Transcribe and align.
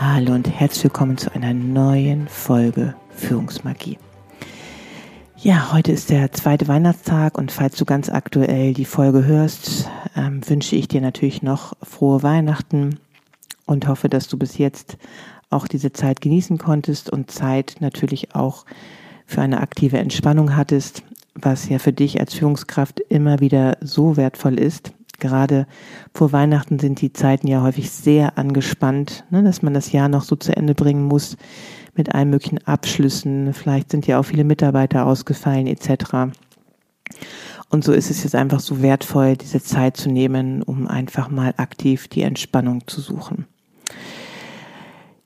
Hallo 0.00 0.32
und 0.32 0.48
herzlich 0.48 0.84
willkommen 0.84 1.18
zu 1.18 1.34
einer 1.34 1.52
neuen 1.52 2.28
Folge 2.28 2.94
Führungsmagie. 3.16 3.98
Ja, 5.38 5.72
heute 5.72 5.90
ist 5.90 6.10
der 6.10 6.30
zweite 6.30 6.68
Weihnachtstag 6.68 7.36
und 7.36 7.50
falls 7.50 7.74
du 7.74 7.84
ganz 7.84 8.08
aktuell 8.08 8.74
die 8.74 8.84
Folge 8.84 9.24
hörst, 9.24 9.90
ähm, 10.14 10.48
wünsche 10.48 10.76
ich 10.76 10.86
dir 10.86 11.00
natürlich 11.00 11.42
noch 11.42 11.72
frohe 11.82 12.22
Weihnachten 12.22 13.00
und 13.66 13.88
hoffe, 13.88 14.08
dass 14.08 14.28
du 14.28 14.38
bis 14.38 14.56
jetzt 14.56 14.98
auch 15.50 15.66
diese 15.66 15.92
Zeit 15.92 16.20
genießen 16.20 16.58
konntest 16.58 17.10
und 17.10 17.32
Zeit 17.32 17.78
natürlich 17.80 18.36
auch 18.36 18.66
für 19.26 19.40
eine 19.40 19.60
aktive 19.60 19.98
Entspannung 19.98 20.54
hattest, 20.54 21.02
was 21.34 21.68
ja 21.68 21.80
für 21.80 21.92
dich 21.92 22.20
als 22.20 22.34
Führungskraft 22.34 23.00
immer 23.00 23.40
wieder 23.40 23.76
so 23.80 24.16
wertvoll 24.16 24.60
ist. 24.60 24.92
Gerade 25.18 25.66
vor 26.14 26.32
Weihnachten 26.32 26.78
sind 26.78 27.00
die 27.00 27.12
Zeiten 27.12 27.48
ja 27.48 27.62
häufig 27.62 27.90
sehr 27.90 28.38
angespannt, 28.38 29.24
ne, 29.30 29.42
dass 29.42 29.62
man 29.62 29.74
das 29.74 29.92
Jahr 29.92 30.08
noch 30.08 30.22
so 30.22 30.36
zu 30.36 30.56
Ende 30.56 30.74
bringen 30.74 31.04
muss 31.04 31.36
mit 31.96 32.14
allen 32.14 32.30
möglichen 32.30 32.64
Abschlüssen. 32.66 33.52
Vielleicht 33.52 33.90
sind 33.90 34.06
ja 34.06 34.20
auch 34.20 34.24
viele 34.24 34.44
Mitarbeiter 34.44 35.06
ausgefallen 35.06 35.66
etc. 35.66 36.30
Und 37.68 37.84
so 37.84 37.92
ist 37.92 38.10
es 38.10 38.22
jetzt 38.22 38.34
einfach 38.34 38.60
so 38.60 38.80
wertvoll, 38.80 39.36
diese 39.36 39.60
Zeit 39.60 39.96
zu 39.96 40.08
nehmen, 40.08 40.62
um 40.62 40.86
einfach 40.86 41.28
mal 41.28 41.52
aktiv 41.56 42.08
die 42.08 42.22
Entspannung 42.22 42.86
zu 42.86 43.00
suchen. 43.00 43.46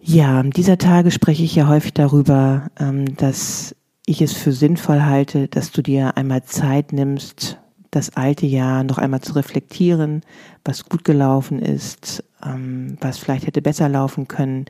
Ja, 0.01 0.43
dieser 0.43 0.79
Tage 0.79 1.13
spreche 1.13 1.45
ich 1.45 1.55
ja 1.55 1.69
häufig 1.69 1.95
darüber, 1.95 2.71
ähm, 2.81 3.15
dass 3.17 3.77
ich 4.05 4.21
es 4.21 4.33
für 4.33 4.51
sinnvoll 4.51 5.03
halte, 5.03 5.47
dass 5.47 5.71
du 5.71 5.81
dir 5.81 6.17
einmal 6.17 6.43
Zeit 6.43 6.93
nimmst, 6.93 7.59
das 7.93 8.17
alte 8.17 8.47
Jahr 8.47 8.83
noch 8.83 8.99
einmal 8.99 9.21
zu 9.21 9.35
reflektieren, 9.35 10.23
was 10.65 10.87
gut 10.87 11.05
gelaufen 11.05 11.61
ist, 11.61 12.25
ähm, 12.45 12.97
was 13.01 13.19
vielleicht 13.19 13.47
hätte 13.47 13.63
besser 13.63 13.89
laufen 13.89 14.27
können, 14.27 14.65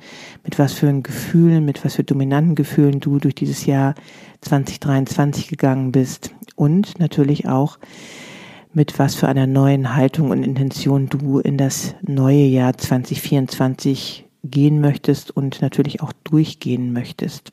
mit 0.44 0.58
was 0.58 0.72
für 0.72 0.92
Gefühlen, 1.02 1.64
mit 1.64 1.84
was 1.84 1.94
für 1.94 2.04
dominanten 2.04 2.56
Gefühlen 2.56 3.00
du 3.00 3.18
durch 3.18 3.34
dieses 3.34 3.64
Jahr 3.64 3.94
2023 4.42 5.48
gegangen 5.48 5.92
bist 5.92 6.34
und 6.56 6.98
natürlich 6.98 7.48
auch 7.48 7.78
mit 8.74 8.98
was 8.98 9.14
für 9.14 9.28
einer 9.28 9.46
neuen 9.46 9.94
Haltung 9.94 10.30
und 10.30 10.42
Intention 10.42 11.08
du 11.08 11.38
in 11.38 11.56
das 11.56 11.94
neue 12.02 12.44
Jahr 12.44 12.76
2024 12.76 14.26
gehen 14.42 14.80
möchtest 14.80 15.30
und 15.30 15.62
natürlich 15.62 16.02
auch 16.02 16.12
durchgehen 16.24 16.92
möchtest. 16.92 17.52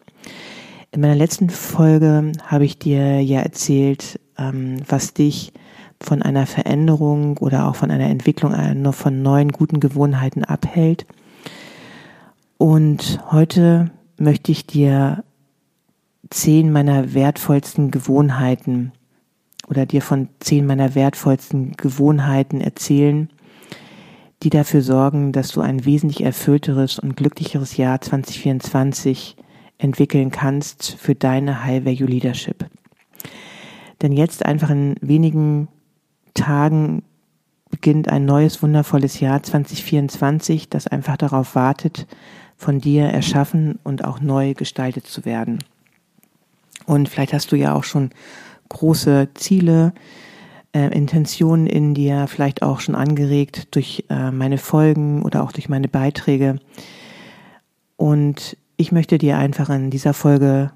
In 0.91 1.01
meiner 1.01 1.15
letzten 1.15 1.51
Folge 1.51 2.31
habe 2.43 2.65
ich 2.65 2.79
dir 2.79 3.21
ja 3.21 3.41
erzählt, 3.41 4.19
ähm, 4.39 4.77
was 4.87 5.13
dich 5.13 5.53
von 6.01 6.21
einer 6.21 6.45
Veränderung 6.45 7.37
oder 7.37 7.67
auch 7.67 7.75
von 7.75 7.91
einer 7.91 8.09
Entwicklung 8.09 8.53
von 8.93 9.21
neuen 9.21 9.51
guten 9.51 9.79
Gewohnheiten 9.79 10.43
abhält. 10.43 11.05
Und 12.57 13.19
heute 13.31 13.91
möchte 14.17 14.51
ich 14.51 14.65
dir 14.65 15.23
zehn 16.29 16.71
meiner 16.71 17.13
wertvollsten 17.13 17.91
Gewohnheiten 17.91 18.91
oder 19.67 19.85
dir 19.85 20.01
von 20.01 20.29
zehn 20.39 20.65
meiner 20.65 20.95
wertvollsten 20.95 21.73
Gewohnheiten 21.73 22.61
erzählen, 22.61 23.29
die 24.43 24.49
dafür 24.49 24.81
sorgen, 24.81 25.31
dass 25.31 25.49
du 25.49 25.61
ein 25.61 25.85
wesentlich 25.85 26.23
erfüllteres 26.23 26.99
und 26.99 27.17
glücklicheres 27.17 27.77
Jahr 27.77 27.99
2024 28.01 29.35
entwickeln 29.77 30.31
kannst 30.31 30.95
für 30.97 31.15
deine 31.15 31.63
High 31.63 31.85
Value 31.85 32.07
Leadership. 32.07 32.65
Denn 34.01 34.11
jetzt 34.11 34.45
einfach 34.45 34.69
in 34.69 34.95
wenigen 35.01 35.67
Tagen 36.33 37.03
beginnt 37.69 38.09
ein 38.09 38.25
neues 38.25 38.61
wundervolles 38.61 39.19
Jahr 39.19 39.41
2024, 39.43 40.69
das 40.69 40.87
einfach 40.87 41.17
darauf 41.17 41.55
wartet, 41.55 42.07
von 42.57 42.79
dir 42.79 43.05
erschaffen 43.05 43.79
und 43.83 44.03
auch 44.03 44.19
neu 44.19 44.53
gestaltet 44.53 45.07
zu 45.07 45.23
werden. 45.23 45.59
Und 46.85 47.07
vielleicht 47.07 47.33
hast 47.33 47.51
du 47.51 47.55
ja 47.55 47.73
auch 47.73 47.83
schon 47.83 48.09
große 48.69 49.29
Ziele, 49.35 49.93
äh, 50.73 50.87
Intentionen 50.87 51.67
in 51.67 51.93
dir, 51.93 52.27
vielleicht 52.27 52.61
auch 52.61 52.79
schon 52.79 52.95
angeregt 52.95 53.75
durch 53.75 54.05
äh, 54.09 54.31
meine 54.31 54.57
Folgen 54.57 55.23
oder 55.23 55.43
auch 55.43 55.51
durch 55.51 55.69
meine 55.69 55.87
Beiträge. 55.87 56.59
Und 57.95 58.57
ich 58.77 58.91
möchte 58.91 59.17
dir 59.17 59.37
einfach 59.37 59.69
in 59.69 59.89
dieser 59.89 60.13
Folge 60.13 60.71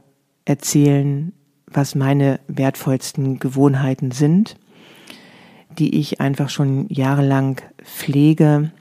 erzählen, 0.46 1.34
was 1.68 1.96
meine 1.96 2.40
wertvollsten 2.48 3.40
Gewohnheiten 3.40 4.12
sind 4.12 4.56
die 5.80 6.00
ich 6.00 6.22
einfach 6.22 6.50
schon 6.50 6.88
jahrelang 6.90 7.62
pflege 7.84 8.72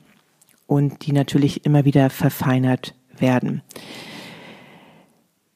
und 0.67 1.07
die 1.07 1.13
natürlich 1.13 1.67
immer 1.67 1.85
wieder 1.85 2.11
verfeinert 2.11 2.95
werden. 3.19 3.63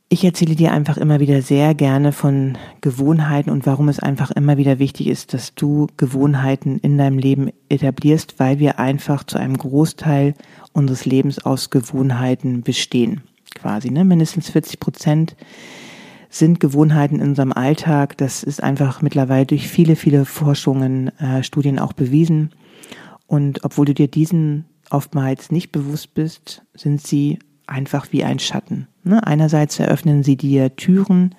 Ich 0.08 0.24
erzähle 0.24 0.54
dir 0.54 0.72
einfach 0.72 0.98
immer 0.98 1.18
wieder 1.18 1.42
sehr 1.42 1.74
gerne 1.74 2.12
von 2.12 2.56
Gewohnheiten 2.80 3.50
und 3.50 3.66
warum 3.66 3.88
es 3.88 3.98
einfach 3.98 4.30
immer 4.30 4.56
wieder 4.56 4.78
wichtig 4.78 5.08
ist, 5.08 5.34
dass 5.34 5.56
du 5.56 5.88
Gewohnheiten 5.96 6.78
in 6.78 6.96
deinem 6.96 7.18
Leben 7.18 7.50
etablierst, 7.68 8.38
weil 8.38 8.60
wir 8.60 8.78
einfach 8.78 9.24
zu 9.24 9.36
einem 9.36 9.58
Großteil 9.58 10.34
unseres 10.72 11.06
Lebens 11.06 11.44
aus 11.44 11.70
Gewohnheiten 11.70 12.62
bestehen. 12.62 13.22
Quasi, 13.56 13.90
ne? 13.90 14.04
Mindestens 14.04 14.50
40 14.50 14.78
Prozent 14.78 15.36
sind 16.38 16.60
Gewohnheiten 16.60 17.16
in 17.16 17.28
unserem 17.28 17.52
Alltag. 17.52 18.16
Das 18.18 18.42
ist 18.42 18.62
einfach 18.62 19.02
mittlerweile 19.02 19.46
durch 19.46 19.68
viele, 19.68 19.96
viele 19.96 20.24
Forschungen, 20.24 21.08
äh, 21.18 21.42
Studien 21.42 21.78
auch 21.78 21.92
bewiesen. 21.92 22.50
Und 23.26 23.64
obwohl 23.64 23.86
du 23.86 23.94
dir 23.94 24.08
diesen 24.08 24.66
oftmals 24.90 25.50
nicht 25.50 25.72
bewusst 25.72 26.14
bist, 26.14 26.62
sind 26.74 27.04
sie 27.04 27.38
einfach 27.66 28.12
wie 28.12 28.24
ein 28.24 28.38
Schatten. 28.38 28.86
Ne? 29.02 29.26
Einerseits 29.26 29.78
eröffnen 29.78 30.22
sie 30.22 30.36
dir 30.36 30.76
Türen, 30.76 31.34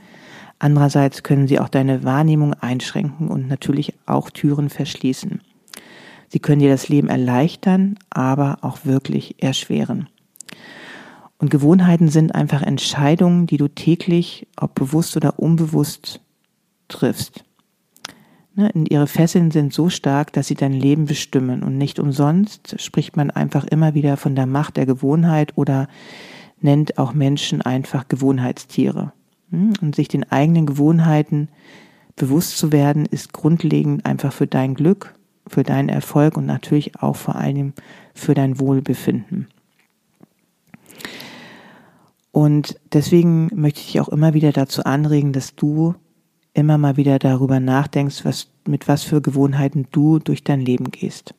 andererseits 0.60 1.24
können 1.24 1.48
sie 1.48 1.60
auch 1.60 1.70
deine 1.70 2.04
Wahrnehmung 2.04 2.54
einschränken 2.54 3.30
und 3.30 3.48
natürlich 3.48 3.94
auch 4.06 4.30
Türen 4.30 4.70
verschließen. 4.70 5.42
Sie 6.30 6.40
können 6.40 6.60
dir 6.60 6.70
das 6.70 6.90
Leben 6.90 7.08
erleichtern, 7.08 7.98
aber 8.10 8.58
auch 8.62 8.80
wirklich 8.84 9.42
erschweren. 9.42 10.10
Und 11.40 11.52
Gewohnheiten 11.52 12.10
sind 12.10 12.34
einfach 12.34 12.64
Entscheidungen, 12.64 13.46
die 13.46 13.58
du 13.58 13.68
täglich, 13.68 14.48
ob 14.60 14.74
bewusst 14.76 15.16
oder 15.16 15.38
unbewusst, 15.38 16.22
triffst. 16.88 17.44
Ne, 18.56 18.72
ihre 18.90 19.06
Fesseln 19.06 19.52
sind 19.52 19.72
so 19.72 19.90
stark, 19.90 20.34
dass 20.34 20.48
sie 20.48 20.56
dein 20.56 20.74
Leben 20.74 21.06
bestimmen. 21.06 21.62
Und 21.62 21.78
nicht 21.78 22.00
umsonst 22.00 22.82
spricht 22.82 23.16
man 23.16 23.30
einfach 23.30 23.66
immer 23.66 23.94
wieder 23.94 24.18
von 24.18 24.36
der 24.36 24.48
Macht 24.48 24.78
der 24.78 24.88
Gewohnheit 24.88 25.54
oder 25.56 25.88
nennt 26.60 26.98
auch 26.98 27.14
Menschen 27.14 27.62
einfach 27.62 28.08
Gewohnheitstiere. 28.08 29.14
Hm, 29.52 29.74
und 29.82 29.96
sich 29.96 30.08
den 30.08 30.30
eigenen 30.32 30.66
Gewohnheiten 30.66 31.50
bewusst 32.16 32.58
zu 32.58 32.72
werden, 32.72 33.06
ist 33.06 33.32
grundlegend 33.32 34.08
einfach 34.08 34.34
für 34.34 34.48
dein 34.48 34.74
Glück, 34.74 35.14
für 35.46 35.62
deinen 35.62 35.90
Erfolg 35.90 36.36
und 36.36 36.48
natürlich 36.48 37.00
auch 37.00 37.16
vor 37.16 37.36
allem 37.36 37.74
für 38.16 38.34
dein 38.34 38.60
Wohlbefinden. 38.60 39.48
Und 42.38 42.80
deswegen 42.94 43.50
möchte 43.56 43.80
ich 43.80 43.88
dich 43.88 44.00
auch 44.00 44.10
immer 44.10 44.36
wieder 44.36 44.52
dazu 44.52 44.84
anregen, 44.84 45.34
dass 45.34 45.56
du 45.56 45.96
immer 46.54 46.78
mal 46.78 46.96
wieder 46.96 47.18
darüber 47.18 47.60
nachdenkst, 47.60 48.24
was, 48.26 48.52
mit 48.68 48.88
was 48.88 49.02
für 49.02 49.24
Gewohnheiten 49.24 49.88
du 49.92 50.20
durch 50.20 50.44
dein 50.44 50.62
Leben 50.62 50.92
gehst. 50.92 51.34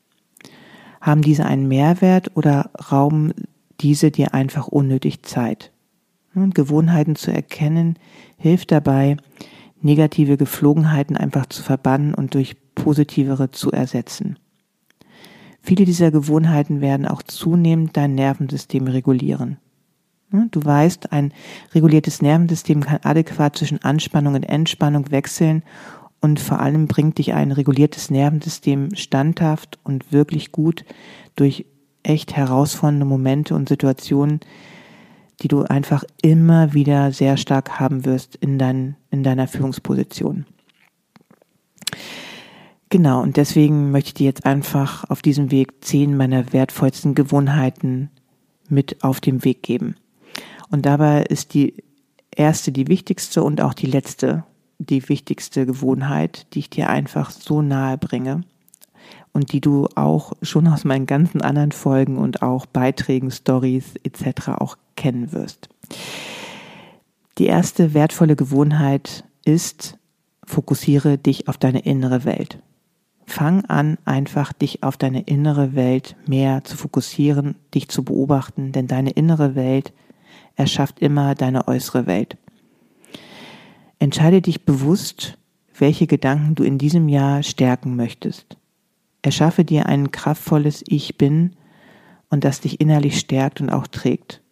Haben 1.00 1.22
diese 1.22 1.46
einen 1.46 1.68
Mehrwert 1.68 2.36
oder 2.36 2.72
rauben 2.90 3.32
diese 3.80 4.10
dir 4.10 4.34
einfach 4.34 4.66
unnötig 4.66 5.22
Zeit? 5.22 5.70
Und 6.34 6.56
Gewohnheiten 6.56 7.14
zu 7.14 7.30
erkennen 7.30 7.96
hilft 8.36 8.72
dabei, 8.72 9.18
negative 9.80 10.36
Geflogenheiten 10.36 11.16
einfach 11.16 11.46
zu 11.46 11.62
verbannen 11.62 12.12
und 12.12 12.34
durch 12.34 12.56
positivere 12.74 13.52
zu 13.52 13.70
ersetzen. 13.70 14.36
Viele 15.62 15.84
dieser 15.84 16.10
Gewohnheiten 16.10 16.80
werden 16.80 17.06
auch 17.06 17.22
zunehmend 17.22 17.96
dein 17.96 18.16
Nervensystem 18.16 18.88
regulieren. 18.88 19.58
Du 20.30 20.62
weißt, 20.62 21.12
ein 21.12 21.32
reguliertes 21.74 22.20
Nervensystem 22.20 22.82
kann 22.82 23.00
adäquat 23.02 23.56
zwischen 23.56 23.82
Anspannung 23.82 24.34
und 24.34 24.42
Entspannung 24.42 25.10
wechseln 25.10 25.62
und 26.20 26.38
vor 26.38 26.60
allem 26.60 26.86
bringt 26.86 27.18
dich 27.18 27.32
ein 27.32 27.50
reguliertes 27.50 28.10
Nervensystem 28.10 28.94
standhaft 28.94 29.78
und 29.84 30.12
wirklich 30.12 30.52
gut 30.52 30.84
durch 31.36 31.64
echt 32.02 32.36
herausfordernde 32.36 33.06
Momente 33.06 33.54
und 33.54 33.68
Situationen, 33.68 34.40
die 35.40 35.48
du 35.48 35.62
einfach 35.62 36.04
immer 36.20 36.74
wieder 36.74 37.12
sehr 37.12 37.36
stark 37.36 37.80
haben 37.80 38.04
wirst 38.04 38.36
in, 38.36 38.58
dein, 38.58 38.96
in 39.10 39.22
deiner 39.22 39.48
Führungsposition. 39.48 40.44
Genau, 42.90 43.22
und 43.22 43.36
deswegen 43.36 43.90
möchte 43.90 44.08
ich 44.08 44.14
dir 44.14 44.26
jetzt 44.26 44.46
einfach 44.46 45.08
auf 45.08 45.22
diesem 45.22 45.50
Weg 45.50 45.84
zehn 45.84 46.16
meiner 46.16 46.52
wertvollsten 46.52 47.14
Gewohnheiten 47.14 48.10
mit 48.68 49.04
auf 49.04 49.20
den 49.20 49.44
Weg 49.44 49.62
geben. 49.62 49.96
Und 50.70 50.86
dabei 50.86 51.22
ist 51.22 51.54
die 51.54 51.82
erste 52.30 52.72
die 52.72 52.88
wichtigste 52.88 53.42
und 53.42 53.60
auch 53.60 53.74
die 53.74 53.86
letzte 53.86 54.44
die 54.78 55.08
wichtigste 55.08 55.66
Gewohnheit, 55.66 56.46
die 56.54 56.60
ich 56.60 56.70
dir 56.70 56.88
einfach 56.88 57.30
so 57.30 57.62
nahe 57.62 57.98
bringe 57.98 58.44
und 59.32 59.52
die 59.52 59.60
du 59.60 59.88
auch 59.94 60.32
schon 60.42 60.68
aus 60.68 60.84
meinen 60.84 61.06
ganzen 61.06 61.42
anderen 61.42 61.72
Folgen 61.72 62.16
und 62.16 62.42
auch 62.42 62.66
Beiträgen, 62.66 63.30
Stories 63.30 63.94
etc. 64.04 64.50
auch 64.56 64.76
kennen 64.96 65.32
wirst. 65.32 65.68
Die 67.38 67.46
erste 67.46 67.94
wertvolle 67.94 68.36
Gewohnheit 68.36 69.24
ist, 69.44 69.98
fokussiere 70.44 71.18
dich 71.18 71.48
auf 71.48 71.58
deine 71.58 71.80
innere 71.80 72.24
Welt. 72.24 72.60
Fang 73.26 73.64
an, 73.66 73.98
einfach 74.06 74.52
dich 74.52 74.82
auf 74.82 74.96
deine 74.96 75.22
innere 75.22 75.74
Welt 75.74 76.16
mehr 76.26 76.64
zu 76.64 76.76
fokussieren, 76.76 77.56
dich 77.74 77.88
zu 77.88 78.02
beobachten, 78.02 78.72
denn 78.72 78.86
deine 78.86 79.10
innere 79.10 79.54
Welt 79.54 79.92
erschafft 80.58 81.00
immer 81.00 81.34
deine 81.34 81.66
äußere 81.68 82.06
Welt. 82.06 82.36
Entscheide 83.98 84.42
dich 84.42 84.64
bewusst, 84.64 85.38
welche 85.78 86.06
Gedanken 86.06 86.54
du 86.54 86.64
in 86.64 86.76
diesem 86.76 87.08
Jahr 87.08 87.42
stärken 87.42 87.96
möchtest. 87.96 88.56
Erschaffe 89.22 89.64
dir 89.64 89.86
ein 89.86 90.10
kraftvolles 90.10 90.84
Ich 90.86 91.16
bin 91.16 91.56
und 92.28 92.44
das 92.44 92.60
dich 92.60 92.80
innerlich 92.80 93.18
stärkt 93.18 93.60
und 93.60 93.70
auch 93.70 93.86
trägt. 93.86 94.42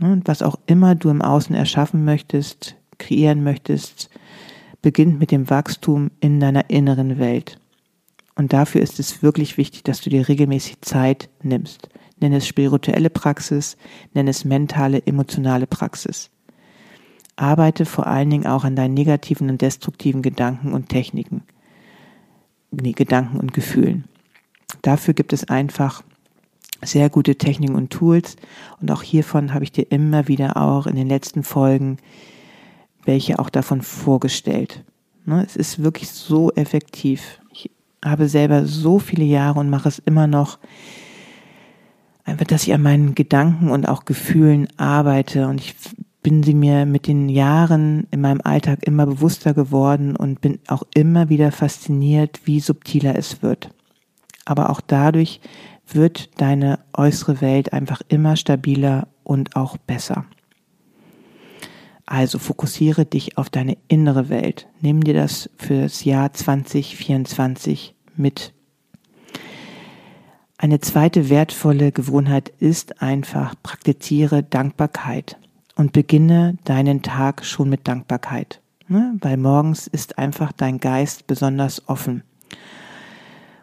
Und 0.00 0.26
was 0.26 0.42
auch 0.42 0.58
immer 0.66 0.94
du 0.94 1.10
im 1.10 1.22
Außen 1.22 1.54
erschaffen 1.54 2.04
möchtest, 2.04 2.76
kreieren 2.98 3.42
möchtest, 3.42 4.08
beginnt 4.82 5.18
mit 5.20 5.30
dem 5.30 5.50
Wachstum 5.50 6.10
in 6.20 6.40
deiner 6.40 6.70
inneren 6.70 7.18
Welt. 7.18 7.58
Und 8.34 8.54
dafür 8.54 8.80
ist 8.80 8.98
es 8.98 9.22
wirklich 9.22 9.58
wichtig, 9.58 9.82
dass 9.84 10.00
du 10.00 10.08
dir 10.08 10.26
regelmäßig 10.26 10.80
Zeit 10.80 11.28
nimmst. 11.42 11.90
Nenn 12.20 12.32
es 12.32 12.46
spirituelle 12.46 13.10
Praxis, 13.10 13.76
nenn 14.14 14.28
es 14.28 14.44
mentale, 14.44 15.06
emotionale 15.06 15.66
Praxis. 15.66 16.30
Arbeite 17.36 17.86
vor 17.86 18.06
allen 18.06 18.30
Dingen 18.30 18.46
auch 18.46 18.64
an 18.64 18.76
deinen 18.76 18.94
negativen 18.94 19.48
und 19.48 19.62
destruktiven 19.62 20.20
Gedanken 20.20 20.72
und 20.72 20.88
Techniken, 20.90 21.42
nee, 22.70 22.92
Gedanken 22.92 23.38
und 23.38 23.54
Gefühlen. 23.54 24.04
Dafür 24.82 25.14
gibt 25.14 25.32
es 25.32 25.48
einfach 25.48 26.02
sehr 26.82 27.08
gute 27.10 27.36
Techniken 27.36 27.74
und 27.74 27.90
Tools 27.90 28.36
und 28.80 28.90
auch 28.90 29.02
hiervon 29.02 29.54
habe 29.54 29.64
ich 29.64 29.72
dir 29.72 29.90
immer 29.90 30.28
wieder 30.28 30.56
auch 30.56 30.86
in 30.86 30.96
den 30.96 31.08
letzten 31.08 31.42
Folgen 31.42 31.96
welche 33.04 33.38
auch 33.38 33.48
davon 33.48 33.80
vorgestellt. 33.80 34.84
Ne, 35.24 35.42
es 35.44 35.56
ist 35.56 35.82
wirklich 35.82 36.10
so 36.10 36.50
effektiv 36.52 37.40
habe 38.04 38.28
selber 38.28 38.66
so 38.66 38.98
viele 38.98 39.24
Jahre 39.24 39.60
und 39.60 39.70
mache 39.70 39.88
es 39.88 39.98
immer 39.98 40.26
noch, 40.26 40.58
einfach, 42.30 42.46
dass 42.46 42.64
ich 42.64 42.72
an 42.72 42.82
meinen 42.82 43.14
Gedanken 43.14 43.70
und 43.70 43.88
auch 43.88 44.04
Gefühlen 44.04 44.68
arbeite 44.76 45.48
und 45.48 45.60
ich 45.60 45.74
bin 46.22 46.42
sie 46.42 46.54
mir 46.54 46.86
mit 46.86 47.06
den 47.06 47.28
Jahren 47.28 48.06
in 48.10 48.20
meinem 48.20 48.40
Alltag 48.42 48.80
immer 48.86 49.06
bewusster 49.06 49.54
geworden 49.54 50.16
und 50.16 50.40
bin 50.40 50.58
auch 50.68 50.82
immer 50.94 51.28
wieder 51.28 51.50
fasziniert, 51.50 52.40
wie 52.44 52.60
subtiler 52.60 53.16
es 53.16 53.42
wird. 53.42 53.70
Aber 54.44 54.70
auch 54.70 54.80
dadurch 54.80 55.40
wird 55.86 56.40
deine 56.40 56.80
äußere 56.92 57.40
Welt 57.40 57.72
einfach 57.72 58.02
immer 58.08 58.36
stabiler 58.36 59.08
und 59.24 59.56
auch 59.56 59.76
besser. 59.78 60.24
Also 62.06 62.38
fokussiere 62.38 63.06
dich 63.06 63.38
auf 63.38 63.50
deine 63.50 63.78
innere 63.88 64.28
Welt. 64.28 64.66
Nimm 64.80 65.02
dir 65.02 65.14
das 65.14 65.48
fürs 65.56 66.04
Jahr 66.04 66.32
2024 66.32 67.94
mit. 68.16 68.52
Eine 70.62 70.78
zweite 70.78 71.30
wertvolle 71.30 71.90
Gewohnheit 71.90 72.50
ist 72.58 73.00
einfach, 73.00 73.54
praktiziere 73.62 74.42
Dankbarkeit 74.42 75.38
und 75.74 75.94
beginne 75.94 76.58
deinen 76.64 77.00
Tag 77.00 77.46
schon 77.46 77.70
mit 77.70 77.88
Dankbarkeit. 77.88 78.60
Ne? 78.86 79.16
Weil 79.22 79.38
morgens 79.38 79.86
ist 79.86 80.18
einfach 80.18 80.52
dein 80.52 80.78
Geist 80.78 81.26
besonders 81.26 81.88
offen. 81.88 82.24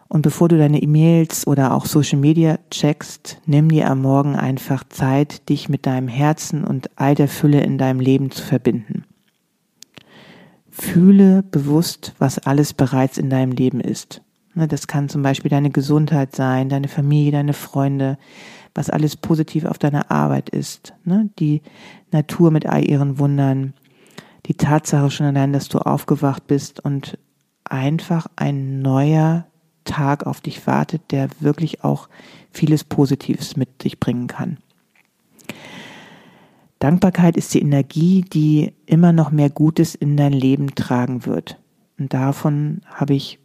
Und 0.07 0.23
bevor 0.23 0.47
du 0.47 0.57
deine 0.57 0.81
E-Mails 0.81 1.45
oder 1.45 1.75
auch 1.75 1.85
Social 1.85 2.17
Media 2.17 2.57
checkst, 2.71 3.41
nimm 3.45 3.69
dir 3.69 3.91
am 3.91 4.01
Morgen 4.01 4.35
einfach 4.35 4.83
Zeit, 4.83 5.49
dich 5.49 5.69
mit 5.69 5.85
deinem 5.85 6.07
Herzen 6.07 6.63
und 6.63 6.89
all 6.95 7.13
der 7.13 7.27
Fülle 7.27 7.61
in 7.61 7.77
deinem 7.77 7.99
Leben 7.99 8.31
zu 8.31 8.41
verbinden. 8.41 9.03
Fühle 10.71 11.43
bewusst, 11.43 12.15
was 12.17 12.39
alles 12.39 12.73
bereits 12.73 13.19
in 13.19 13.29
deinem 13.29 13.51
Leben 13.51 13.81
ist. 13.81 14.23
Ne, 14.57 14.67
das 14.67 14.87
kann 14.87 15.07
zum 15.07 15.21
Beispiel 15.21 15.49
deine 15.49 15.69
Gesundheit 15.69 16.35
sein, 16.35 16.67
deine 16.67 16.87
Familie, 16.87 17.31
deine 17.31 17.53
Freunde, 17.53 18.17
was 18.73 18.89
alles 18.89 19.15
positiv 19.15 19.65
auf 19.65 19.77
deiner 19.77 20.09
Arbeit 20.09 20.49
ist. 20.49 20.95
Ne, 21.05 21.29
die 21.37 21.61
Natur 22.11 22.49
mit 22.49 22.65
all 22.65 22.83
ihren 22.83 23.19
Wundern, 23.19 23.75
die 24.47 24.55
Tatsache 24.55 25.11
schon 25.11 25.27
allein, 25.27 25.53
dass 25.53 25.69
du 25.69 25.77
aufgewacht 25.77 26.47
bist 26.47 26.83
und 26.83 27.19
einfach 27.65 28.25
ein 28.35 28.81
neuer 28.81 29.45
Tag 29.83 30.25
auf 30.25 30.41
dich 30.41 30.65
wartet, 30.65 31.03
der 31.11 31.29
wirklich 31.39 31.83
auch 31.83 32.09
vieles 32.49 32.83
Positives 32.83 33.57
mit 33.57 33.83
sich 33.83 33.99
bringen 33.99 34.25
kann. 34.25 34.57
Dankbarkeit 36.79 37.37
ist 37.37 37.53
die 37.53 37.61
Energie, 37.61 38.21
die 38.21 38.73
immer 38.87 39.11
noch 39.11 39.29
mehr 39.29 39.51
Gutes 39.51 39.93
in 39.93 40.17
dein 40.17 40.33
Leben 40.33 40.73
tragen 40.73 41.27
wird. 41.27 41.59
Und 41.99 42.15
davon 42.15 42.81
habe 42.91 43.13
ich 43.13 43.37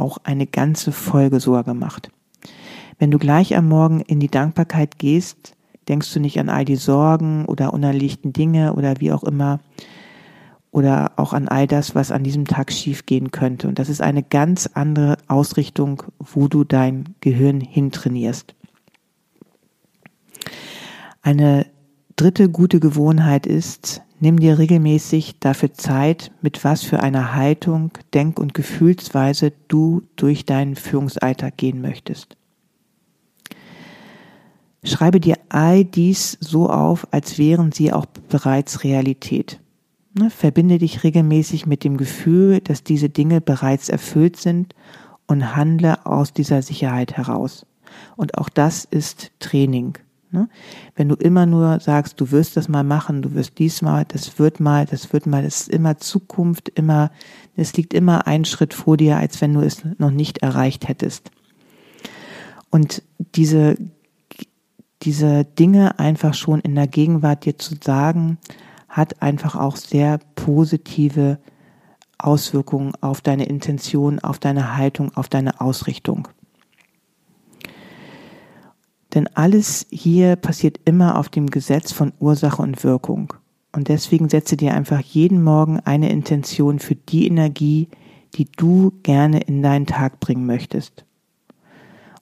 auch 0.00 0.18
eine 0.24 0.46
ganze 0.46 0.92
Folge 0.92 1.40
sogar 1.40 1.64
gemacht. 1.64 2.10
Wenn 2.98 3.10
du 3.10 3.18
gleich 3.18 3.56
am 3.56 3.68
Morgen 3.68 4.00
in 4.00 4.20
die 4.20 4.30
Dankbarkeit 4.30 4.98
gehst, 4.98 5.54
denkst 5.88 6.12
du 6.12 6.20
nicht 6.20 6.38
an 6.40 6.48
all 6.48 6.64
die 6.64 6.76
Sorgen 6.76 7.44
oder 7.44 7.74
unerlichten 7.74 8.32
Dinge 8.32 8.74
oder 8.74 9.00
wie 9.00 9.12
auch 9.12 9.24
immer, 9.24 9.60
oder 10.76 11.12
auch 11.16 11.32
an 11.32 11.48
all 11.48 11.66
das, 11.66 11.94
was 11.94 12.10
an 12.10 12.22
diesem 12.22 12.44
Tag 12.44 12.70
schiefgehen 12.70 13.30
könnte. 13.30 13.66
Und 13.66 13.78
das 13.78 13.88
ist 13.88 14.02
eine 14.02 14.22
ganz 14.22 14.68
andere 14.74 15.16
Ausrichtung, 15.26 16.02
wo 16.18 16.48
du 16.48 16.64
dein 16.64 17.14
Gehirn 17.20 17.62
hintrainierst. 17.62 18.54
Eine 21.22 21.66
dritte 22.16 22.50
gute 22.50 22.78
Gewohnheit 22.78 23.46
ist, 23.46 24.02
nimm 24.20 24.38
dir 24.38 24.58
regelmäßig 24.58 25.38
dafür 25.40 25.72
Zeit, 25.72 26.30
mit 26.40 26.64
was 26.64 26.82
für 26.82 27.00
einer 27.00 27.34
Haltung, 27.34 27.90
Denk- 28.14 28.38
und 28.38 28.54
Gefühlsweise 28.54 29.52
du 29.68 30.02
durch 30.16 30.44
deinen 30.44 30.76
Führungsalltag 30.76 31.56
gehen 31.56 31.80
möchtest. 31.80 32.36
Schreibe 34.84 35.18
dir 35.18 35.36
all 35.48 35.84
dies 35.84 36.38
so 36.40 36.70
auf, 36.70 37.08
als 37.10 37.38
wären 37.38 37.72
sie 37.72 37.92
auch 37.92 38.06
bereits 38.06 38.84
Realität. 38.84 39.58
Ne, 40.14 40.30
verbinde 40.30 40.78
dich 40.78 41.02
regelmäßig 41.02 41.66
mit 41.66 41.84
dem 41.84 41.96
Gefühl, 41.96 42.60
dass 42.60 42.84
diese 42.84 43.10
Dinge 43.10 43.40
bereits 43.40 43.88
erfüllt 43.88 44.36
sind 44.36 44.74
und 45.26 45.56
handle 45.56 46.06
aus 46.06 46.32
dieser 46.32 46.62
Sicherheit 46.62 47.16
heraus. 47.16 47.66
Und 48.16 48.38
auch 48.38 48.48
das 48.48 48.84
ist 48.84 49.32
Training. 49.40 49.98
Ne? 50.30 50.48
Wenn 50.94 51.08
du 51.08 51.14
immer 51.14 51.46
nur 51.46 51.80
sagst, 51.80 52.20
du 52.20 52.30
wirst 52.30 52.56
das 52.56 52.68
mal 52.68 52.84
machen, 52.84 53.22
du 53.22 53.34
wirst 53.34 53.58
diesmal, 53.58 54.04
das 54.06 54.38
wird 54.38 54.60
mal, 54.60 54.84
das 54.86 55.12
wird 55.12 55.26
mal, 55.26 55.42
das 55.42 55.62
ist 55.62 55.68
immer 55.68 55.98
Zukunft, 55.98 56.68
immer, 56.70 57.10
es 57.54 57.74
liegt 57.74 57.94
immer 57.94 58.26
ein 58.26 58.44
Schritt 58.44 58.74
vor 58.74 58.96
dir, 58.96 59.16
als 59.16 59.40
wenn 59.40 59.54
du 59.54 59.60
es 59.60 59.84
noch 59.98 60.10
nicht 60.10 60.38
erreicht 60.38 60.88
hättest. 60.88 61.30
Und 62.70 63.02
diese, 63.18 63.76
diese 65.02 65.44
Dinge 65.44 65.98
einfach 65.98 66.34
schon 66.34 66.60
in 66.60 66.74
der 66.74 66.88
Gegenwart 66.88 67.44
dir 67.44 67.56
zu 67.58 67.76
sagen, 67.82 68.38
hat 68.88 69.22
einfach 69.22 69.54
auch 69.54 69.76
sehr 69.76 70.18
positive 70.34 71.38
Auswirkungen 72.18 72.92
auf 73.00 73.20
deine 73.20 73.46
Intention, 73.46 74.18
auf 74.18 74.38
deine 74.38 74.76
Haltung, 74.76 75.14
auf 75.16 75.28
deine 75.28 75.60
Ausrichtung. 75.60 76.28
Denn 79.14 79.28
alles 79.34 79.86
hier 79.90 80.36
passiert 80.36 80.80
immer 80.84 81.18
auf 81.18 81.28
dem 81.28 81.48
Gesetz 81.48 81.92
von 81.92 82.12
Ursache 82.18 82.60
und 82.60 82.82
Wirkung. 82.84 83.32
Und 83.72 83.88
deswegen 83.88 84.28
setze 84.28 84.56
dir 84.56 84.74
einfach 84.74 85.00
jeden 85.00 85.42
Morgen 85.42 85.80
eine 85.80 86.10
Intention 86.10 86.78
für 86.78 86.94
die 86.94 87.26
Energie, 87.26 87.88
die 88.34 88.46
du 88.56 88.92
gerne 89.02 89.40
in 89.40 89.62
deinen 89.62 89.86
Tag 89.86 90.20
bringen 90.20 90.46
möchtest. 90.46 91.04